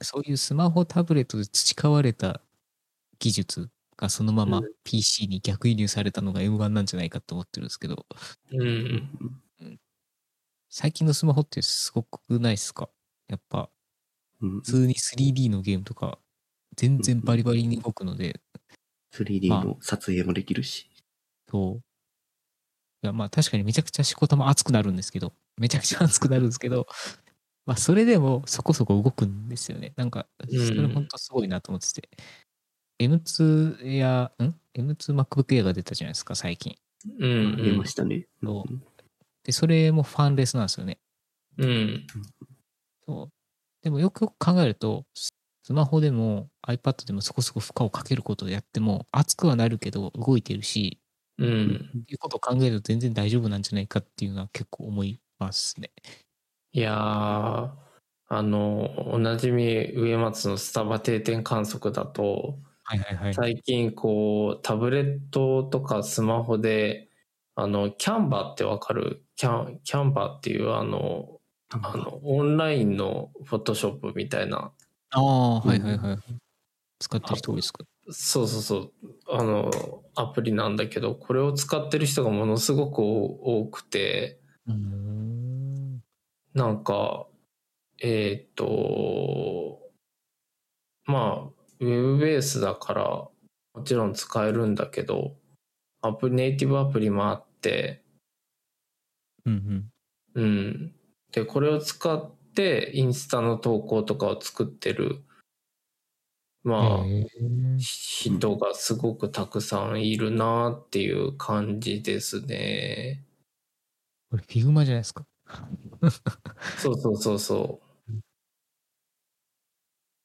[0.02, 2.42] そういうスマホタブレットで培われた
[3.20, 4.64] 技術がそのままうん。
[4.84, 8.06] PC に逆輸入されたのが M1 なんじゃないかと思ってるんですけど、
[8.52, 9.10] うん
[10.70, 12.90] 最近のスマホってすごくないっすか？
[13.28, 13.70] やっぱ、
[14.42, 14.52] うん。
[14.58, 16.20] 普通に 3D のゲームとか、
[16.76, 18.42] 全然バリバリに動くので、
[19.14, 20.90] 3D の撮影もできるし。
[21.50, 21.87] そう。
[23.04, 26.88] いや、まあ確かにめちゃくちゃしこたま熱くなるんですけど、めちゃくちゃ熱くなるんですけど、
[27.66, 29.94] まあそれでもそこそこ動くんですよね。
[29.98, 32.10] なんか、それうん本当すごいなと思ってて。
[33.00, 36.76] M2 や、ん ?M2MacBook Air が出たじゃないですか、最近。
[37.20, 38.28] うん出ましたね。
[38.42, 38.82] そう
[39.44, 40.98] で、それもファンレスなんですよね。
[41.58, 42.08] うん
[43.06, 43.30] そう。
[43.84, 45.30] でもよくよく考えると、ス
[45.68, 50.98] スマホでも iPad でもそこそこ負荷をかけることでやっても、熱くはなるけど動いてるし、
[51.38, 55.92] うんっていうことを考えると全然大丈夫なんじゃないかっていうのは結構思いますね。
[56.72, 57.70] いやー
[58.30, 63.34] あのおなじみ植松のスタバ定点観測だとはいはいはい。
[63.34, 67.10] 最近こうタブレットとかスマホで
[67.56, 69.24] あのキャンバーってわかる？
[69.36, 74.72] キャンキャンバーっていうあのあのオンラインのフォトショップみたいな
[75.12, 76.18] ああ、はいはいはい。
[77.00, 77.84] 使ってる人多いですか？
[78.10, 78.92] そうそうそう。
[79.30, 86.02] あの、アプリなんだけど、これを使ってる人がものすごく多くて、うん。
[86.54, 87.28] なんか、
[88.02, 89.92] えーっと、
[91.06, 93.04] まあ、ウェブベースだから、
[93.74, 95.36] もちろん使えるんだけど、
[96.02, 98.04] アプリ、ネイティブアプリもあって、
[99.46, 99.92] うん
[100.36, 100.44] うん。
[100.44, 100.96] うん。
[101.32, 105.24] で、これを使って、インスタの投稿とかを作ってる、
[106.64, 107.06] まあ、
[107.78, 113.24] 人がすごくたくさんいるなっていう感じですね。
[114.30, 115.26] これ、 Figma じゃないですか？
[116.78, 117.88] そうそうそうそう。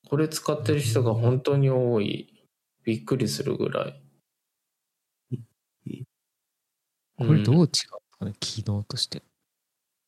[0.09, 2.29] これ使ってる人が本当に多い。
[2.85, 4.03] びっくりするぐらい。
[7.17, 9.23] これどう違うかね、機能として。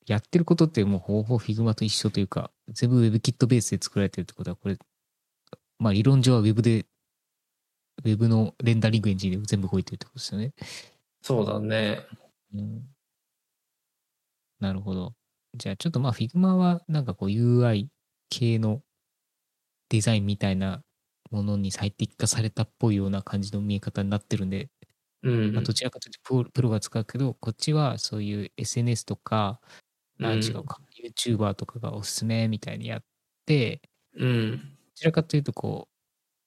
[0.06, 4.78] やってることってもうほぼ Figma と一緒というか、全部 WebKit ベースで作られてるってことは、これ、
[5.78, 6.86] まあ理論上は Web で、
[8.04, 10.52] Web のレンダリングエンジンで全部動いてるってことですよね。
[11.22, 12.06] そうだね。
[12.54, 12.94] うん、
[14.60, 15.14] なるほど。
[15.54, 17.88] じゃあちょっとまあ Figma はなんかこう UI
[18.30, 18.82] 系の
[19.88, 20.82] デザインみたいな
[21.30, 24.70] ものに最適化されたっぽいような感じの見え方になってるんで、
[25.22, 25.52] うん。
[25.54, 29.60] まあ、どちらかというとプロプロが使うけど、こっちはそういう SNS とか、
[30.22, 33.04] あうん違うか、YouTuber とかがおすすめみたいにやっ
[33.46, 33.82] て、
[34.16, 34.78] うん。
[34.96, 35.92] どちらかというとこう、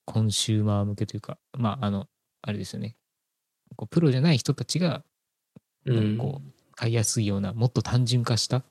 [0.05, 2.07] コンシューマー向けというか、まああの、
[2.41, 2.95] あれですよね。
[3.75, 5.03] こうプロじゃない人たちが
[5.85, 6.17] うん。
[6.17, 8.63] こう買いやすいような、もっと単純化した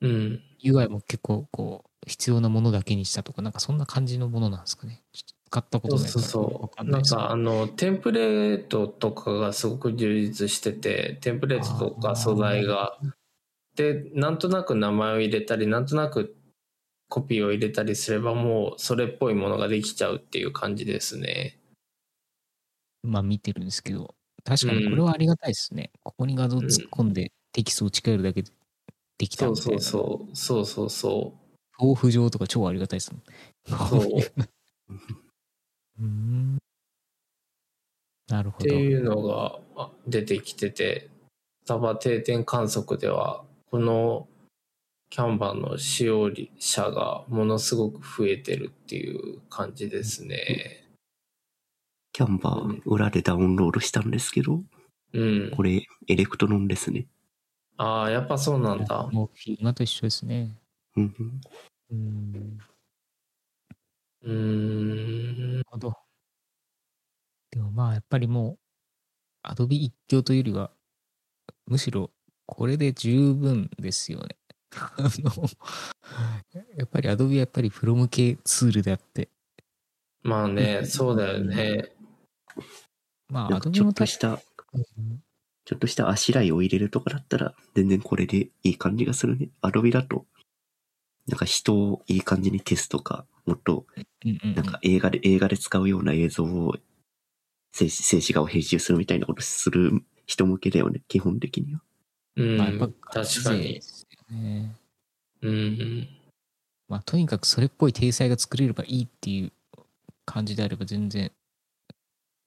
[0.00, 0.42] うん。
[0.62, 5.02] UI も結構こう必要なものだけにしたとか、なんかそんな感じのものなんですかね。
[5.12, 6.84] ちょっと使ったことないからわそうそう。
[6.84, 12.98] なんかあの、テンプレートとかがすごく充実してて、テンプレートとか素材が。
[13.74, 16.36] で、なんとなく名前を入れたり、なんとなく
[17.08, 21.58] コピーを入れたりすればもうそれっぽいものができちゃうっていう感じですね。
[23.02, 25.90] まあ見てるんですけど、確かにこれはありがたいですね。
[26.02, 28.50] ここに画像突っ込んでテキストを近寄るだけで
[29.18, 29.80] できたそうみたいな。
[29.80, 30.36] そうそう。
[30.36, 31.82] そうそうそう。
[31.82, 33.22] 豆腐状とか超ありがたいですもん。
[33.88, 34.02] そう。
[36.00, 36.58] うーん。
[38.28, 38.64] なるほど。
[38.64, 41.08] っていうのがあ出てきてて、
[41.64, 44.28] スタバ定点観測では、この
[45.10, 50.84] キャンバーの使用者がものすごく増えてるっていう感じですね。
[52.12, 54.62] Canva 裏でダウンロードしたんですけど、
[55.14, 55.50] うん。
[55.56, 57.06] これ Electron ですね。
[57.78, 59.08] ああ、やっぱそうなんだ。
[59.10, 60.58] もう Figma と一緒ですね。
[60.96, 61.14] うん
[61.90, 62.58] うん
[64.22, 64.32] う。
[64.32, 65.52] ん。
[65.52, 65.94] なるほど。
[67.50, 68.58] でもまあやっぱりもう、
[69.42, 70.70] アドビ一強というよりは、
[71.66, 72.10] むしろ
[72.46, 74.36] これで十分ですよね。
[74.76, 75.48] あの、
[76.76, 79.28] やっぱりアドビはやっぱりプロ向けツールであって、
[80.22, 81.92] まあね、そうだよね。
[83.28, 84.38] まあアドビも確っとした、
[85.64, 89.50] ちょっとしたあしらいを入れるとかだったら、全然これでいい感じがするね。
[89.60, 90.26] アドビだと、
[91.26, 93.86] なんか人をいい感じに消すとか、もっと、
[94.54, 96.76] なんか映画で、映画で使うような映像を、
[97.72, 101.82] 静止静止画を編集するみたいなことする人向けだよね、基本的には。
[102.36, 102.56] うん。
[102.56, 103.80] まあ確か勢に
[104.30, 104.74] ね。
[105.42, 106.08] うん。
[106.88, 109.52] まあとにかくそれっぽい体裁が作れればいいっていう
[110.24, 111.30] 感じであれば全然、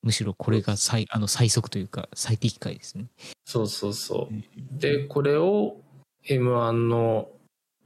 [0.04, 3.06] むしろこれが最あの最速というか最適解ですね。
[3.46, 4.80] そうそうそう。
[4.80, 5.78] で、これを
[6.28, 7.30] M1 の、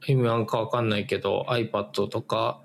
[0.06, 2.60] M1 かわかんないけど iPad とか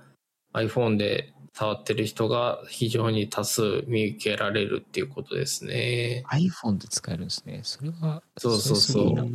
[0.53, 6.23] iPhone で触ってる人が非常に多数見受けられるっていうことですね。
[6.29, 7.61] iPhone で使えるんですね。
[7.63, 9.25] それは、そうそうそうれすごいなあ、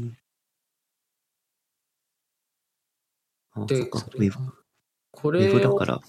[3.64, 4.32] でこウェ
[5.30, 6.00] ブれをだから、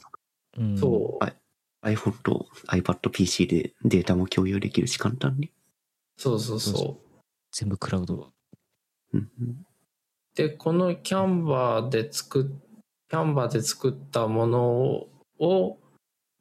[0.58, 1.36] うん、そう、はい
[1.84, 5.52] iPhone と iPad PC でデータも共有できるし、簡単に。
[6.18, 7.20] そうそうそうそそう。
[7.52, 8.34] 全部クラウド。
[9.14, 9.66] うんうん
[10.36, 12.46] で、このキャンバーで作っ、
[13.10, 15.08] キャンバーで作ったもの
[15.40, 15.80] を、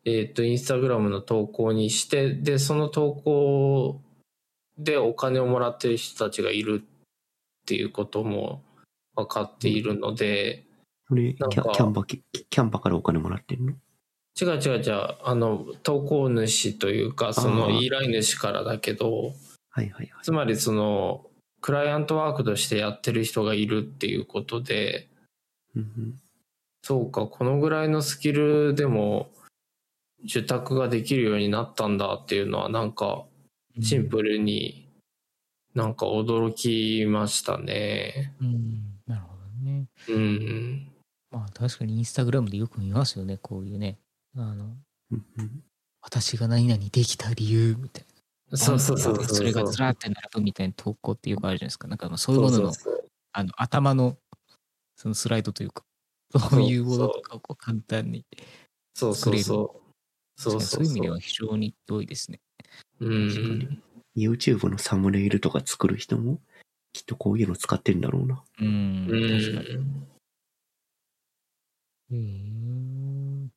[0.04, 4.02] えっ、と、インスタグラムの投稿にして、で、その投稿
[4.76, 8.62] でお金をもらってる人たちがいるっていうことも
[9.14, 10.65] 分かっているので、
[11.08, 13.72] それ、キャキャンバ、キキャンバからお金もらってんの？
[14.40, 19.32] 違う違う違う、あの、投稿主というか、その依頼主からだけど、
[19.70, 20.10] はいはいはい。
[20.22, 21.26] つまりその、
[21.60, 25.08] クライアントワークとしてやってる人がいるっていうことで、
[25.74, 26.20] うんうん
[26.82, 29.28] そうか、このぐらいのスキルでも
[30.24, 33.24] 受託ができるようになったんだっていうのはなんか
[33.80, 34.88] シンプルに
[35.74, 38.34] なんか驚きましたね。
[38.40, 39.34] うん、なるほ
[39.64, 39.86] どね。
[40.08, 40.92] うん。
[41.36, 43.98] まあ確かにインスタグラムでよく見ますよね、こういうね。
[44.36, 44.74] あの、
[46.00, 48.06] 私が何々できた理由みたい
[48.50, 48.56] な。
[48.56, 49.24] そうそうそうそう。
[49.24, 51.88] それがずらーって並ぶみたいな投稿ってよくあるじゃないですか。
[51.88, 52.72] なんかまあそういうものの
[53.32, 54.16] あの頭の
[54.94, 55.84] そのスライドというか、
[56.38, 58.24] そういうものとかをこう簡単に。
[58.94, 60.40] そうそうそう。
[60.40, 62.40] そうそそうういう意味では非常に良いですね。
[63.00, 63.82] うん確かに
[64.16, 66.40] YouTube のサムネイルとか作る人も、
[66.94, 68.42] きっとこういうの使ってるんだろうな。
[68.60, 70.15] うん、うん確かに。
[72.12, 73.48] へー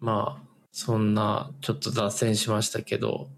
[0.00, 3.28] まあ、そんな、ちょっと脱線しましたけど、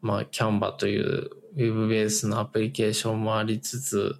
[0.00, 4.16] まあ、キャンバというウェブベースのアプリケーションもありつつ、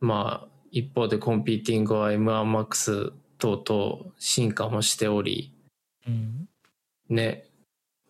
[0.00, 5.54] まあ、一方でコンピーティングは M1MAX 等々進化もしており、
[6.06, 6.48] うん。
[7.08, 7.48] ね、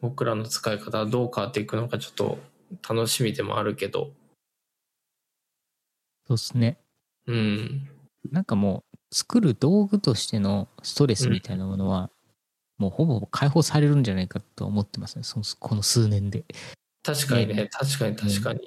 [0.00, 2.38] 僕らの使い方はどう変わっていくのかちょっと
[2.88, 4.12] 楽しみでもあるけど、
[6.26, 6.78] そうですね。
[7.26, 7.88] うん、
[8.30, 12.10] なんかもう、作る道具としてのストレスみたいなものは、
[12.78, 15.24] もうほぼ解放されるんじゃないかと思ってますね。
[15.24, 16.44] そのこの数年で。
[17.02, 17.68] 確かにね、ね。
[17.70, 18.60] 確かに確かに。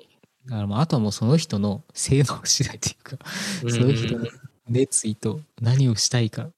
[0.45, 3.17] だからもうあとはもうその人の性能次第というか、
[3.63, 4.27] うんその人の
[4.67, 6.51] 熱意と何をしたいかっ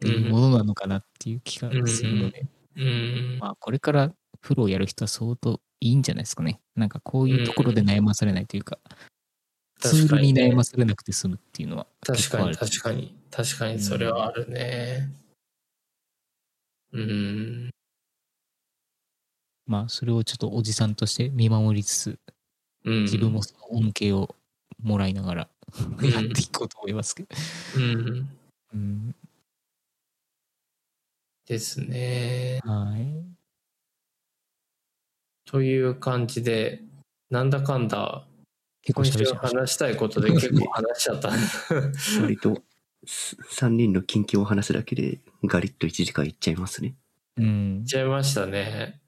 [0.00, 2.46] ていうものなのかなっていう気がするので、
[2.76, 6.60] うん、まあこれからプロをやる人は相当いいんじゃないですかね。
[6.76, 8.78] なんかこういうところで悩まされないというか、
[9.80, 13.14] ツールに悩まされなくて済むっていうのは確かに確かに。
[13.30, 15.10] 確かにそれはあるね。
[16.92, 17.70] うん。
[19.66, 22.18] まあそれをちょっとおじさんとして見守りつつ、
[22.84, 23.02] うん。
[23.04, 24.34] 自分もその恩恵を
[24.82, 26.06] もらいながらん。
[26.06, 27.28] やっていこうと思いますけど。
[27.76, 28.28] うん。
[28.72, 29.14] うん、
[31.46, 32.60] ですね。
[32.64, 33.24] はい。
[35.44, 36.82] という感じで
[37.30, 38.24] なんだかんだ
[38.82, 39.58] 結構喋っちゃいました。
[39.58, 41.30] 話したいことで結構話しちゃった
[42.22, 42.62] 割と、
[43.06, 46.94] 3人の近況を話すだけで、ガリッと1時間いっちゃいますね。
[47.36, 47.86] うん言っ。
[47.86, 49.00] ちゃいましたね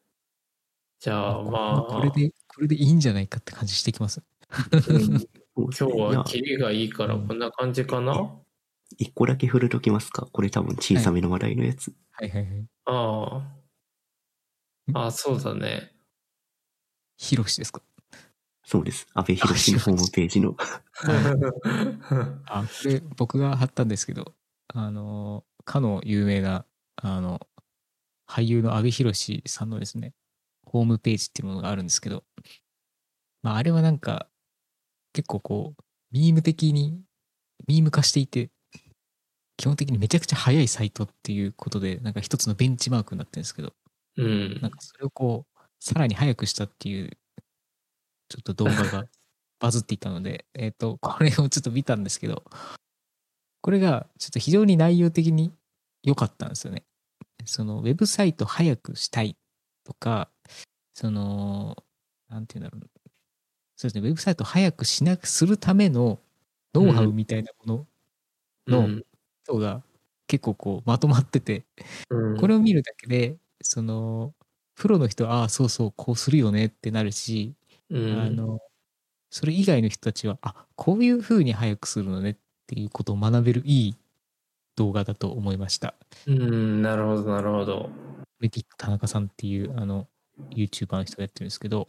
[1.00, 4.22] じゃあまあこれで、これでいいんじゃないかって感じしてきます。
[4.88, 5.84] うん 今今日
[6.16, 8.38] はキリがいいからこんな感じかな？
[8.98, 10.26] 一個だけ振るときますか？
[10.32, 11.92] これ多分小さめの話題のやつ。
[12.12, 12.66] はいはいはい。
[12.86, 13.48] あ
[14.94, 15.94] ああそうだね
[17.16, 17.82] ヒロシですか？
[18.64, 19.06] そうです。
[19.14, 20.56] 安倍博士のホームページの。
[22.46, 24.34] あ、これ僕が貼ったんですけど、
[24.68, 26.64] あの、かの有名な、
[26.96, 27.40] あの、
[28.28, 30.14] 俳優の阿部寛さんのですね、
[30.64, 32.24] ホームページっていうものがあるんですけど、
[33.42, 34.28] まあ、あれはなんか、
[35.12, 35.82] 結構こう、
[36.12, 37.00] ミーム的に、
[37.66, 38.50] ミーム化していて、
[39.56, 43.74] 基本的にめちゃくちゃ速いサイトっていうことで、なんか一つのベンチマークになってるんですけど、
[44.16, 47.10] うんなんかそれをこう、さらに速くしたっていう、
[48.32, 49.04] ちょっと動画が
[49.60, 52.42] バズっていたので、えっと、これをちょっと見たんですけど、
[53.60, 55.52] これがちょっと非常に内容的に
[56.02, 56.84] 良かったんですよね。
[57.44, 59.36] その、ウェブサイト速くしたい
[59.84, 60.30] とか、
[60.94, 61.76] その、
[62.28, 62.90] なんていうんだろう。
[63.76, 66.18] そうですね、ウェブサイト速くしなくするための
[66.74, 67.86] ノウハウみたいなも
[68.68, 69.04] ののうん
[69.44, 69.82] 人が
[70.28, 71.64] 結構こうまとまってて、
[72.10, 74.34] うんこれを見るだけで、その、
[74.74, 77.54] プロの人は、ああ、そうそう、こうするよねってなるし、
[77.92, 78.20] うん。
[78.20, 78.58] あの、
[79.30, 82.36] それ以外の人たちは、あ、こういう風に早くするのねっ
[82.66, 83.96] ていうことを学べるいい
[84.76, 85.94] 動画だと思いました。
[86.26, 87.90] うんなるほどなるほど。
[88.40, 90.08] レティック田中さんっていう、あの、
[90.50, 91.86] YouTuber の人がやってるんですけど、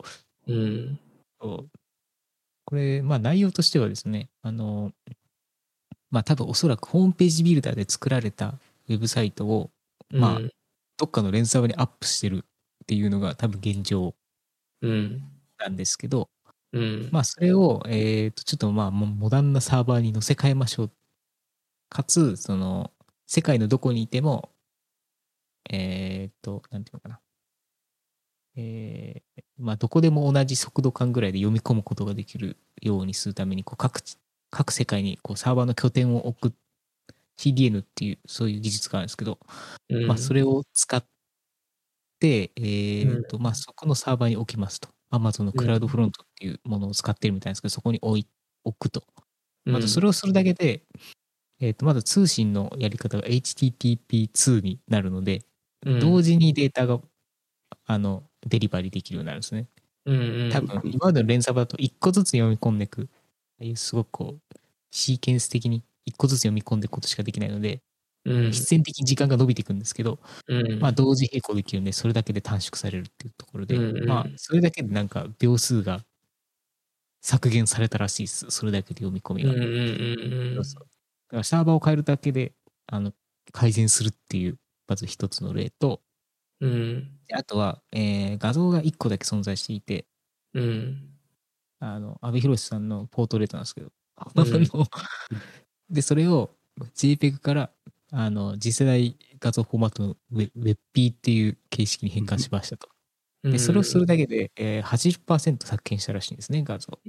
[0.48, 1.00] うん。
[1.40, 4.92] これ、まあ内容としてはですね、あの、
[6.12, 9.72] まあ多分おそらくホームページビルダーで作られたウェブサイトを、
[10.10, 10.52] まあうん。
[10.98, 12.44] どっかの連サーバーにアップしてる
[12.84, 14.14] っていうのが多分現状。
[14.82, 15.33] うん
[15.64, 16.30] なんですけど、
[16.74, 20.92] うんまあそれを、えっ、と、ちょっとまあモモダンなサーバーに載せ替えましょう。
[21.90, 22.92] かつ、その、
[23.28, 24.52] 世界のどこにいても、
[25.70, 27.20] えっ、と、なんていうのかな。
[28.56, 34.18] えーまあどこでも同じ速度感ぐらいで読み込むことができるようにするために、こう各地、
[34.52, 36.56] 各世界にこうサーバーの拠点を置く
[37.38, 39.40] CDN っていう、そういう技術があるんですけど、
[39.90, 41.04] うんまあ、それを使っ
[42.20, 44.93] て、えーとまあ、そこのサーバーに置きますと。
[45.14, 48.28] Amazon のクラウドフロントっていうものを使ってるみたいなんですけど、そこに置い
[48.64, 49.04] 置くと。
[49.66, 50.84] まずそれをするだけで、
[51.62, 55.44] えーとまず通信のやり方が HTTP2 になるので、
[55.86, 56.00] うん。
[56.00, 57.02] 同時にデータが
[57.86, 59.68] あのデリバリーできるようになるんですね。
[60.06, 60.52] うんうん。
[60.52, 64.56] 多分、今までの連鎖だと1個ずつ読み込んでいく、ああいうすごくこう、
[64.92, 67.82] シーケンス的に1個ずつ読み込んでいくことしかできないので、うん
[68.26, 76.04] 必然的に時間が伸びていくんですけど、うんまあ、同時並行できるんで、それだけで短縮されるっていうところで、うんうんまあ、それだけでなんか秒数が
[77.22, 78.50] 削減されたらしいです。
[78.50, 79.54] それだけで読み込みが。
[79.54, 79.60] だ
[81.30, 82.54] からサーバーを変えるだけで、
[82.88, 83.14] あの、
[83.52, 84.58] 改善するっていう
[84.88, 86.02] まず一つの例と、
[86.60, 87.20] うん。
[87.28, 90.06] であとは、えー画像が1個だけ存在していて、
[90.54, 91.10] うん。
[91.80, 93.94] あの、阿部寛さんのポートレートなんですけど、うん
[95.90, 96.56] で、それを
[96.96, 97.72] JPEG から、
[98.16, 102.88] あの、次世代画像フォーマットの WebP っていう形式に変換しましたと。
[103.44, 107.00] で、それをするだけで、えー、80%削減したらしいんですね、画像。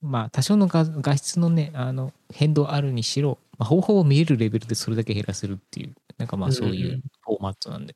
[0.00, 7.94] まあ、多少の画画質のね、あの、変動あるにしろ、まあ、ほぼほぼ見えるレベルでそれだけ減らせるっていう、なんかまあそういうフォーマットなんで。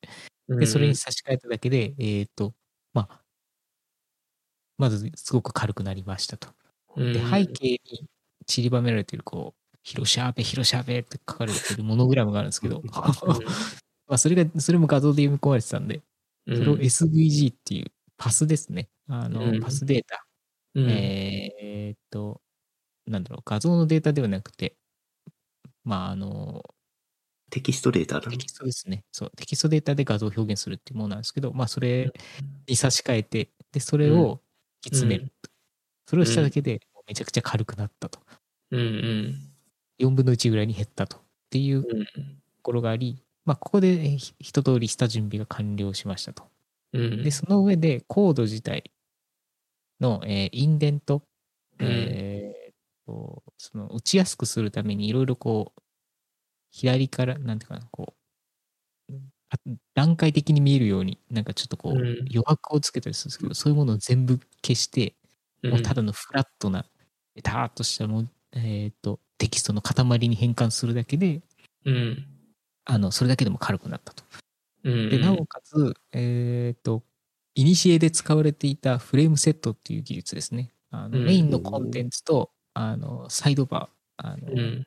[0.48, 0.58] うん。
[0.58, 2.52] で、それに差し替えただけで、えっ、と、
[2.92, 3.22] まあ、
[4.76, 6.48] まずすごく軽くなりましたと。
[6.96, 8.08] うん、で、背景に
[8.46, 12.82] 散りばめられている、こう、広しゃべ、広しゃべって書かれているモノグラムがあるんですけど、
[14.06, 16.02] まあそれが、それも画像で読み込まれてたんで、
[16.46, 18.88] うん、それを SVG っていうパスですね。
[19.08, 20.24] あの、うんパスデータ。
[20.74, 22.40] うん、えーっと、
[23.06, 24.76] なんだろう、画像のデータではなくて、
[25.84, 26.62] まあ、あの、
[27.50, 29.04] テキストデータだねテキストですね。
[29.12, 32.10] そう、テキストデータで画像を表現するっていうものなんですけど、まあ、それ
[32.66, 34.40] に差し替えて、で、それを
[34.84, 35.32] 引き詰める。
[36.06, 38.20] それをしただけで、めちゃくちゃ軽くなったと。
[38.70, 39.51] うんうん。
[40.02, 41.16] 4分の1ぐらいに減ったと。
[41.18, 42.06] っていうとうん
[42.62, 46.44] ころがあり、まあ、ここで一通り下準備が完了しましたと。
[46.92, 47.22] うん。
[47.22, 48.92] で、その上でコード自体
[50.00, 51.22] の、えーインデント、
[51.78, 52.72] うんえー
[53.06, 55.82] とその打ちやすくするためにいろいろこう、
[56.70, 58.14] 左から、なんていうかな、こ
[59.10, 59.14] う、
[59.50, 59.56] あ
[59.94, 62.00] 段階的に見えるように、なんかちょっとこう、うん
[62.30, 65.16] 余白をつけたりするんですけど、そういうものを全部消して、
[65.64, 66.86] もうただのフラットな、
[67.34, 71.42] ベターっとしたもう、えっ、と、テキストの塊に変換するだけで、
[71.84, 72.26] うん。
[72.84, 74.24] あの、それだけでも軽くなったと。
[74.84, 75.10] うん。
[75.10, 77.02] で、なおかつ、えっ、と、
[77.54, 80.72] イニシエで使われていたフレームセットっていう技術ですね。
[80.90, 84.86] あのうんメインのコンテンツと、あの、サイドバー、あの、うん。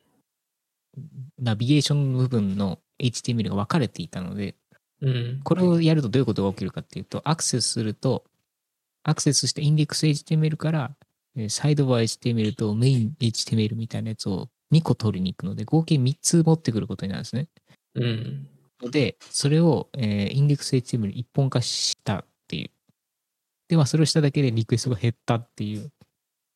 [1.40, 4.56] ナビゲーションの部分の HTML が分かれていたので、
[5.02, 5.42] うん。
[5.44, 8.24] これをやるとどういうことが起きるかっていうと、アクセスすると、
[9.04, 11.05] アクセスしてインデックス HTML から、えー
[11.50, 17.48] サイドバー HTML とメイン HTML みたいなやつを2個取りに行くので、合計3つ持ってくることになるんですね。
[17.96, 18.48] うん。
[18.82, 22.70] ので、それを、えーインデックス HTML 一本化したっていう。
[23.68, 25.92] で、まあ、それをしただけでリクエストが減ったっていう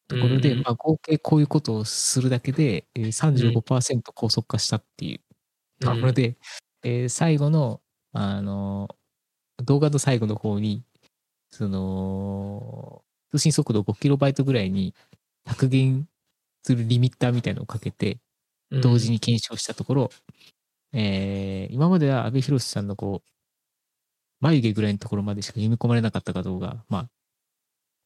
[0.07, 5.21] ところで、うんまあ、合計こういうことをするだけで、えー、35%高速化したっていう
[5.79, 6.37] ところで、
[6.83, 7.81] えー最後の、
[8.13, 8.99] あのー
[9.65, 10.83] 動画の最後の方に、
[11.49, 14.95] その、通信速度 5kB ぐらいに
[15.47, 16.07] 削減
[16.63, 18.19] するリミッターみたいなのをかけて、
[18.81, 19.11] 同時に。
[19.11, 20.09] に検証したところ、
[20.93, 23.29] えー今までは阿部寛さんのこう、
[24.41, 27.09] 眉毛ぐらいのところまでしか読み込まれなかった画像が、まあ、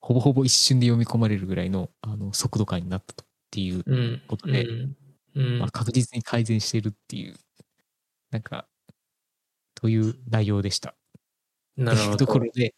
[0.01, 4.21] ほぼほぼ一瞬で読み込まれるぐらいのあの速度感になったとっていううん。
[4.27, 4.65] ことで、
[5.35, 5.59] うん。
[5.59, 7.35] まあ、確実に改善しているっていう、
[8.31, 8.67] なんか、
[9.75, 10.95] という内容でした。
[11.77, 12.39] なるほどというとこ。
[12.39, 12.73] ろで、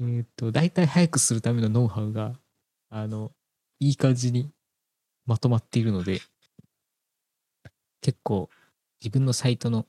[0.00, 2.32] えっ、と、大体早くするためのノウハウが、
[2.88, 3.32] あの、
[3.80, 4.50] いい感じに
[5.26, 6.20] まとまっているので、
[8.00, 8.48] 結構
[9.00, 9.86] 自分のサイトの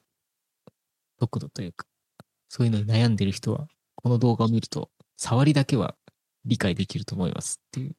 [1.20, 1.86] 速度というか、
[2.50, 5.96] そういうのに悩んでる人は、この動画を見ると、触りだけは
[6.44, 7.96] 理解できると思いますっていう。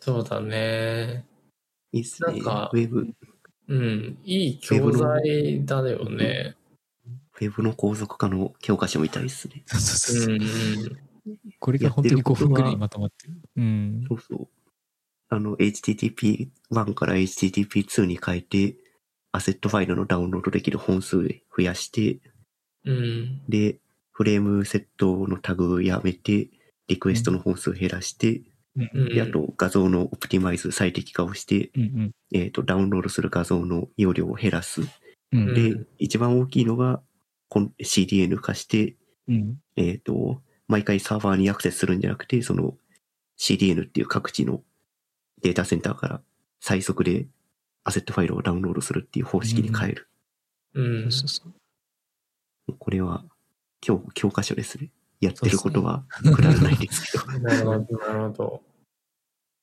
[0.00, 1.26] そうだね。
[1.92, 2.32] いいっすね。
[2.32, 3.14] なんかウェブ、
[3.68, 4.18] うん。
[4.24, 6.56] いい教材だよね。
[7.40, 7.74] ウェブの。
[7.74, 8.54] 高速化の。
[8.60, 9.62] 教科書みたいっすね。
[9.66, 10.38] そうそうそうう。
[10.38, 11.05] んうん。
[11.58, 13.34] これが本当に5分ぐらいにまとまってる。
[13.56, 14.04] うん。
[14.08, 14.48] そうそう。
[15.28, 18.76] あの、HTTP1 から HTTP2 に変えて、
[19.32, 22.20] アセットファイルのダウンロードできる本数増やして、
[22.84, 23.42] うん。
[23.48, 23.78] で、
[24.12, 26.48] フレームセットのタグやめて、
[26.88, 28.42] リクエストの本数減らして、
[28.76, 34.82] うんうんで、あと画像のオプティマイズ最適化をして、うんえっ、と、ダウンロードする画像の容量を減らす。
[35.32, 35.54] うん。
[35.54, 37.02] で、うん一番大きいのが、
[37.48, 38.96] こん CDN 化して、
[39.28, 39.58] うん。
[39.76, 42.76] えっ、と、毎回サーバーにアクセスするんじゃなくて、その
[43.38, 44.62] CDN っていう各地の
[45.42, 46.20] データセンターから
[46.60, 47.26] 最速で
[47.84, 50.08] アセットファイルをダウンロードするっていう方式に変える。
[50.74, 51.12] うん。
[51.12, 51.42] そうそ
[52.68, 52.74] う。
[52.78, 53.24] これは
[53.80, 54.90] 教教科書ですね。
[55.20, 56.04] やってることは
[56.34, 57.26] くだらないですけど。
[57.40, 58.62] なるほど、なるほど。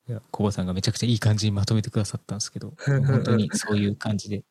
[0.08, 4.44] いや、コバさんがめちゃくちゃいい感じにまとめてくださったんですけど、 本当にそういう感じで。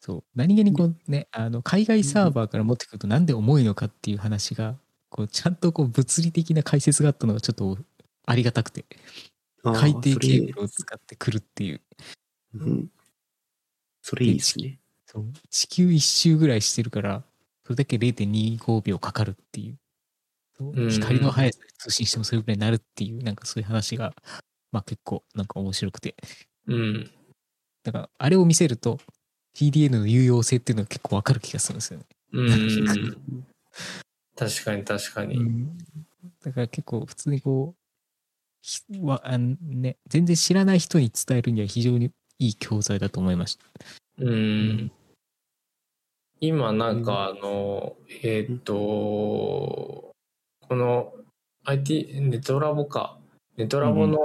[0.00, 0.24] そう。
[0.34, 4.78] 何気にこうね、あの、海外サーバーから持ってくるとなんで重いのかっていう話が、
[5.10, 7.78] こう、ちゃんとこう、物理的な解説があったのがちょっと
[8.26, 8.84] ありがたくて、
[9.64, 11.80] 海底ケーブルを使ってくるっていう。
[12.54, 12.90] うん。
[14.02, 14.78] それいいですね。
[15.06, 15.32] そう。
[15.50, 17.24] 地球一周ぐらいしてるから、
[17.64, 19.78] それだけ0.25秒かかるっていう。
[20.90, 24.14] 光の速さで通信してもそれぐらいになるっていう、なんかそういう話が、
[24.72, 26.16] まあ結構なんか面白くて。
[26.66, 27.10] うん。
[27.84, 28.98] だから、あれを見せると、
[29.54, 32.06] TDN の有用性っていうのが結構わかる気がするんですよね。
[32.32, 33.46] うん。
[34.38, 35.36] 確かに確かに。
[35.36, 35.78] うん
[36.40, 37.78] だから結構普通にこう
[38.60, 43.64] ひわあのね、全然知らない人に伝えるには非常にいい教材だと思いました。
[44.18, 44.92] うん。
[46.40, 50.14] 今なんかあの、えーっと、こ
[50.70, 51.12] の
[51.64, 53.18] IT、ネトラボか。
[53.56, 54.18] ネトラボの、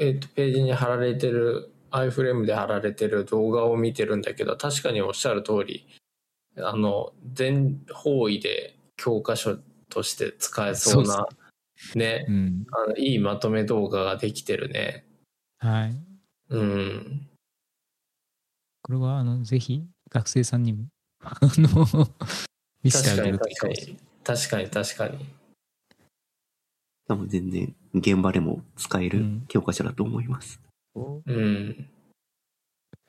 [0.00, 5.86] えーっとページに貼られてる、iFrame で貼られてる動画を見てるんだけど、確かにおっしゃる通り、
[6.56, 9.56] あの、全方位で教科書
[9.88, 11.26] として使えそうな、
[11.94, 12.66] ね、うん。
[12.70, 15.06] あのいいまとめ動画ができてるね。
[15.58, 15.96] はい。
[16.50, 17.28] うん。
[18.82, 20.84] これはあのぜひ学生さんにも
[21.24, 21.86] あの
[22.82, 24.68] 見せてあげ確かにるといいかもしれ確かに。
[24.68, 25.26] 確かに確かに。
[27.08, 30.60] 多分全然現場でも使えるうん教科書だと思います。
[30.94, 31.06] ない。
[31.26, 31.90] うん。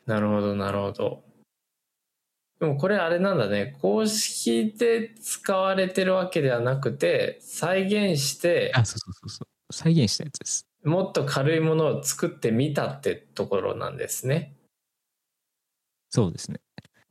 [0.05, 1.30] なるほど、なるほど。
[2.61, 3.75] でもこれあれなんだね。
[3.81, 9.73] 公式で使われてるわけではなくて、再現して、あ、そうそうそうそう。
[9.73, 10.67] 再現したやつです。
[10.83, 14.53] もっと軽いものを作ってみたってところなんですね。
[16.11, 16.59] そうですね。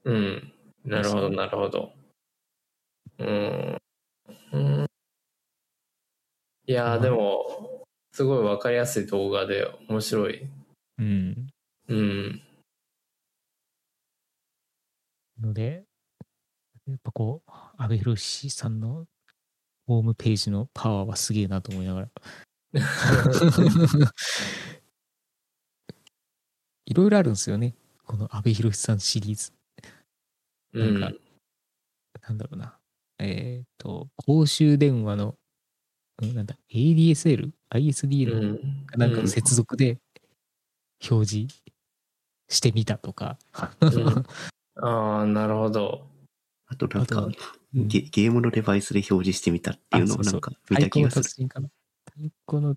[0.04, 0.52] うん。
[0.84, 1.94] なるほど、なるほど。
[3.18, 3.78] うん。
[4.52, 4.86] うん、
[6.68, 10.46] いやー、でも、すごいわかりやすい動画で面白い。
[10.98, 11.48] うん。
[11.88, 12.42] うん。
[15.40, 15.84] ので、
[16.86, 19.06] やっぱこう、阿部寛さんの
[19.86, 22.10] ホームページのパワーはすげえなと思いながら。
[26.86, 27.74] いろいろあるんですよね。
[28.04, 29.52] この阿部寛さんシリーズ。
[30.72, 31.00] うん。
[31.00, 31.18] なんか
[32.22, 32.78] なんだろうな。
[33.18, 35.36] えっ、と、公衆電話の、
[36.22, 37.50] うんなんだ、ADSL、
[38.52, 39.98] んかなんかの接続で
[41.08, 41.62] 表示
[42.48, 43.38] してみたとか。
[43.86, 44.24] ん
[44.82, 46.06] ああ、なるほど。
[46.66, 47.28] あとなんか
[47.74, 51.24] ゲ、ゲームのデバイスで表示してみたっていうのをなんか見た気がする。
[51.24, 51.68] 達人かな？
[52.06, 52.76] 太鼓の、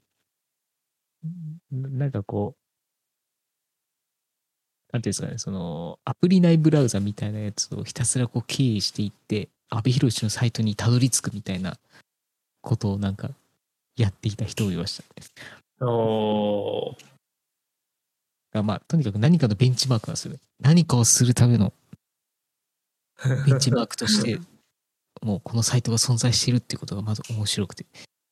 [1.77, 2.59] んなんかこう、
[4.91, 11.77] なんていうんですかね、その、アプリ内ブラウザみたいなやつをひたすらこう経由していって、阿部寛のサイトにたどり着くみたいな
[12.61, 13.29] ことをなんか
[13.95, 15.27] やっていた人もいましたね。
[15.81, 16.95] おー
[18.53, 20.39] がまあ、とにかく何かのベンチマークなんですよね。
[20.59, 21.73] 何かをするための
[23.45, 24.39] ベンチマークとして、
[25.21, 27.85] もうこのサイトが存在しているっていうことがまず面白くて。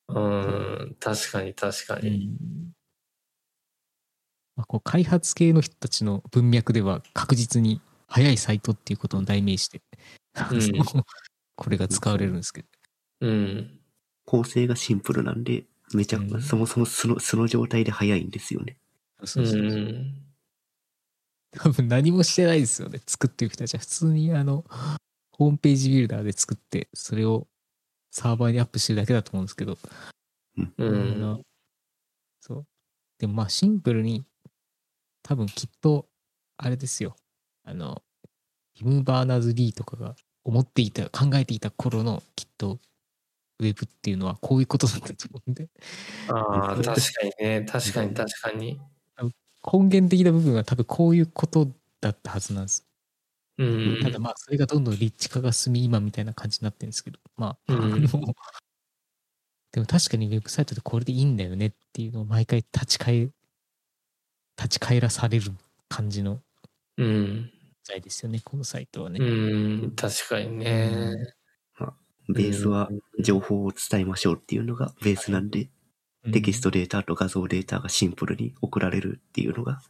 [0.10, 2.30] うん、確かに確かに。
[4.56, 9.82] まあ、こう開発系の人たちの文脈では確実に早いサイトっていうことの代名詞で、
[10.52, 11.04] うん
[11.56, 12.68] これが使われるんですけど。
[13.22, 13.80] うん。
[14.26, 18.78] 構成がシンプルなんで、めちゃ、うんそもそもその、その状態で早いんですよね。
[19.22, 19.82] うそうそうそう。
[19.82, 20.31] ん。
[21.52, 23.00] 多分何もしてないですよね。
[23.06, 24.66] 作ってる人たちは普通にあの、
[25.32, 27.48] ホームページビルダーで作って、それを
[28.12, 29.78] サーバーにアップしてるだけだと思うんですけど。
[30.78, 31.20] うあん。
[31.20, 31.44] の
[32.42, 32.68] そう。
[33.20, 34.26] でもまあシンプルに、
[35.24, 36.10] 多分きっと、
[36.58, 37.16] あれですよ。
[37.66, 38.04] あの、
[38.76, 42.80] ティム・バーナーズ・リーとかが思っていた、考えていた頃のきっと、
[43.60, 45.70] ウェブっていうのはこういうことだったと思うんで、
[46.28, 47.66] ああ、確かにね。
[47.66, 48.80] 確かに確かに。
[49.64, 51.68] 根源的な部分は多分こういうこと
[52.00, 52.86] だったはずなんです。
[53.58, 54.00] うん。
[54.02, 58.02] ただまあ、それがどんどん立地化が進み、今みたいな感じになってるんですけど、まあ、うん
[59.72, 63.30] でも確かにウェブサイトでこれでいいんだよねっていうのを毎回立ち返、
[64.58, 65.52] 立ち返らされる
[65.88, 66.40] 感じの
[66.98, 67.52] うん。
[67.84, 69.20] 材ですよね、このサイトはね。
[69.20, 69.96] うん。
[69.96, 71.16] 確かにね。
[72.30, 72.90] ベースは
[73.20, 75.70] 情報を伝えましょうっていうのがベースなんで、うん
[76.32, 79.82] テキストデータと画像データがシンプルに送られるっていうのが、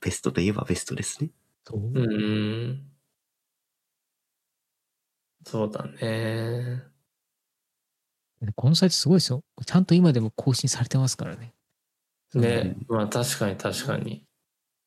[0.00, 1.30] ベストといえばベストですね。
[1.64, 2.90] そううん。
[5.44, 6.82] そうだね。
[8.54, 9.42] このサイトすごいですよ。
[9.64, 11.54] ちゃんと今でも更新されてますからね。
[12.34, 12.76] ね。
[12.88, 14.24] まあ確かに確かに。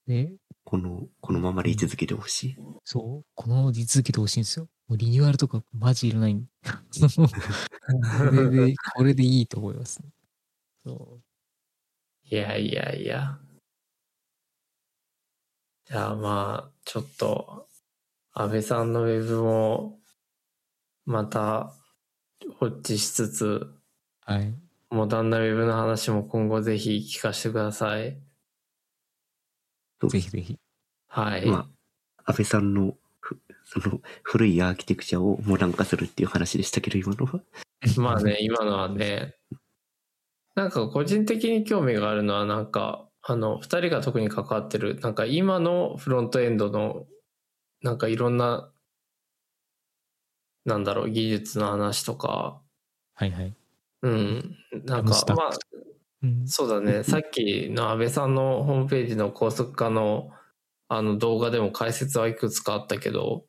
[0.07, 0.31] で、
[0.63, 2.55] この、このままで居続けてほしい。
[2.83, 4.67] そう、このまま続けてほしいんですよ。
[4.87, 10.09] もうリニューアルとかマジいらないん これで、これでいいと思います、ね。
[10.86, 11.19] そ
[12.23, 13.39] いやいやいや。
[15.86, 17.67] じゃあまあ、ちょっと、
[18.34, 19.99] 安倍さんのウェブも、
[21.05, 21.73] また、
[22.61, 23.82] ウォッチしつつ、う。
[24.21, 24.53] はい。
[24.91, 28.21] モダンなウェブの話も今後ぜひ聞かせてください。
[29.99, 30.57] そうぜひぜひ。
[31.07, 31.45] はい。
[31.47, 31.67] ま
[32.25, 37.41] あ、安倍さんの、ふその、古いアーキテクチャをモダン化するっていう話でしたけど、今のは？
[37.97, 39.36] まあね、今のはね、
[40.60, 47.05] なんか個人的に興味があるのは、なんか、あの、二人が特に関わってる、なんか今のフロントエンドの
[47.82, 48.70] なんかいろんな、
[50.66, 52.62] なんだろう、技術の話とか、
[53.14, 53.55] はいはい。
[54.01, 55.49] うん、なんかまあ、
[56.24, 56.45] うん。
[56.45, 60.30] そうだね、さっきの安倍さんのホームページの高速化の
[60.89, 63.45] あの動画でも解説はいくつかあったけど、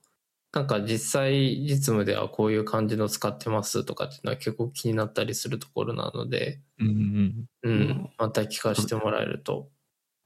[0.53, 9.69] なんか実際実務ではこういう感じの使ってますとかっていうのは結構気になったりするところなので、うんうんうん、また聞かせてもらえると。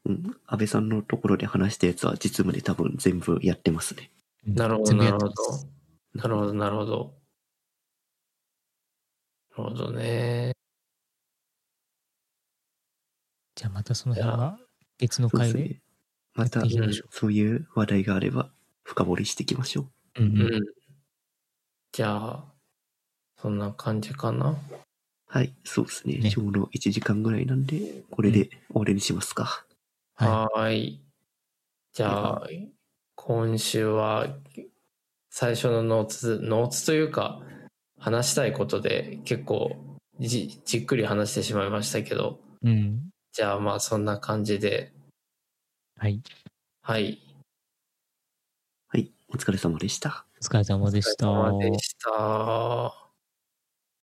[0.07, 0.37] うん。
[0.47, 4.11] 安倍さんのところで話したやつは実務で多分全部やってますね。
[4.47, 4.55] うん。
[4.55, 5.35] なるほど、なるほど。
[6.15, 7.15] なるほど、なるほど。
[9.59, 10.53] なるほどね。
[13.57, 14.59] じゃあまたその辺は
[14.99, 15.59] 別の回で。
[15.61, 15.81] ね。
[16.35, 16.63] また
[17.11, 18.51] そういう話題があれば
[18.83, 19.94] 深掘りしていきましょう。
[20.17, 20.61] うん。
[21.93, 22.45] じゃあ、
[23.37, 24.57] そんな感じかな？
[25.27, 26.19] はい、そうですね。
[26.19, 29.65] ねちょうど1時間ぐらいなんで、これで終わりにしますか。
[30.15, 31.01] ははーい。
[31.93, 32.43] じゃあ、
[33.17, 34.37] 今週は、
[35.31, 37.43] 最初のノーツ、ノーツというか、
[37.99, 39.77] 話したいことで結構
[40.21, 42.69] じじっくり話してしまいましたけど、い。
[42.69, 43.11] うん。
[43.33, 44.93] じゃあまあそんな感じで、
[45.97, 46.23] はい。
[46.83, 47.03] はい。
[47.05, 47.19] はい、
[49.35, 50.27] お疲れ様でした。
[50.41, 51.29] お疲れ様でした。
[51.29, 53.04] お疲れ様でした。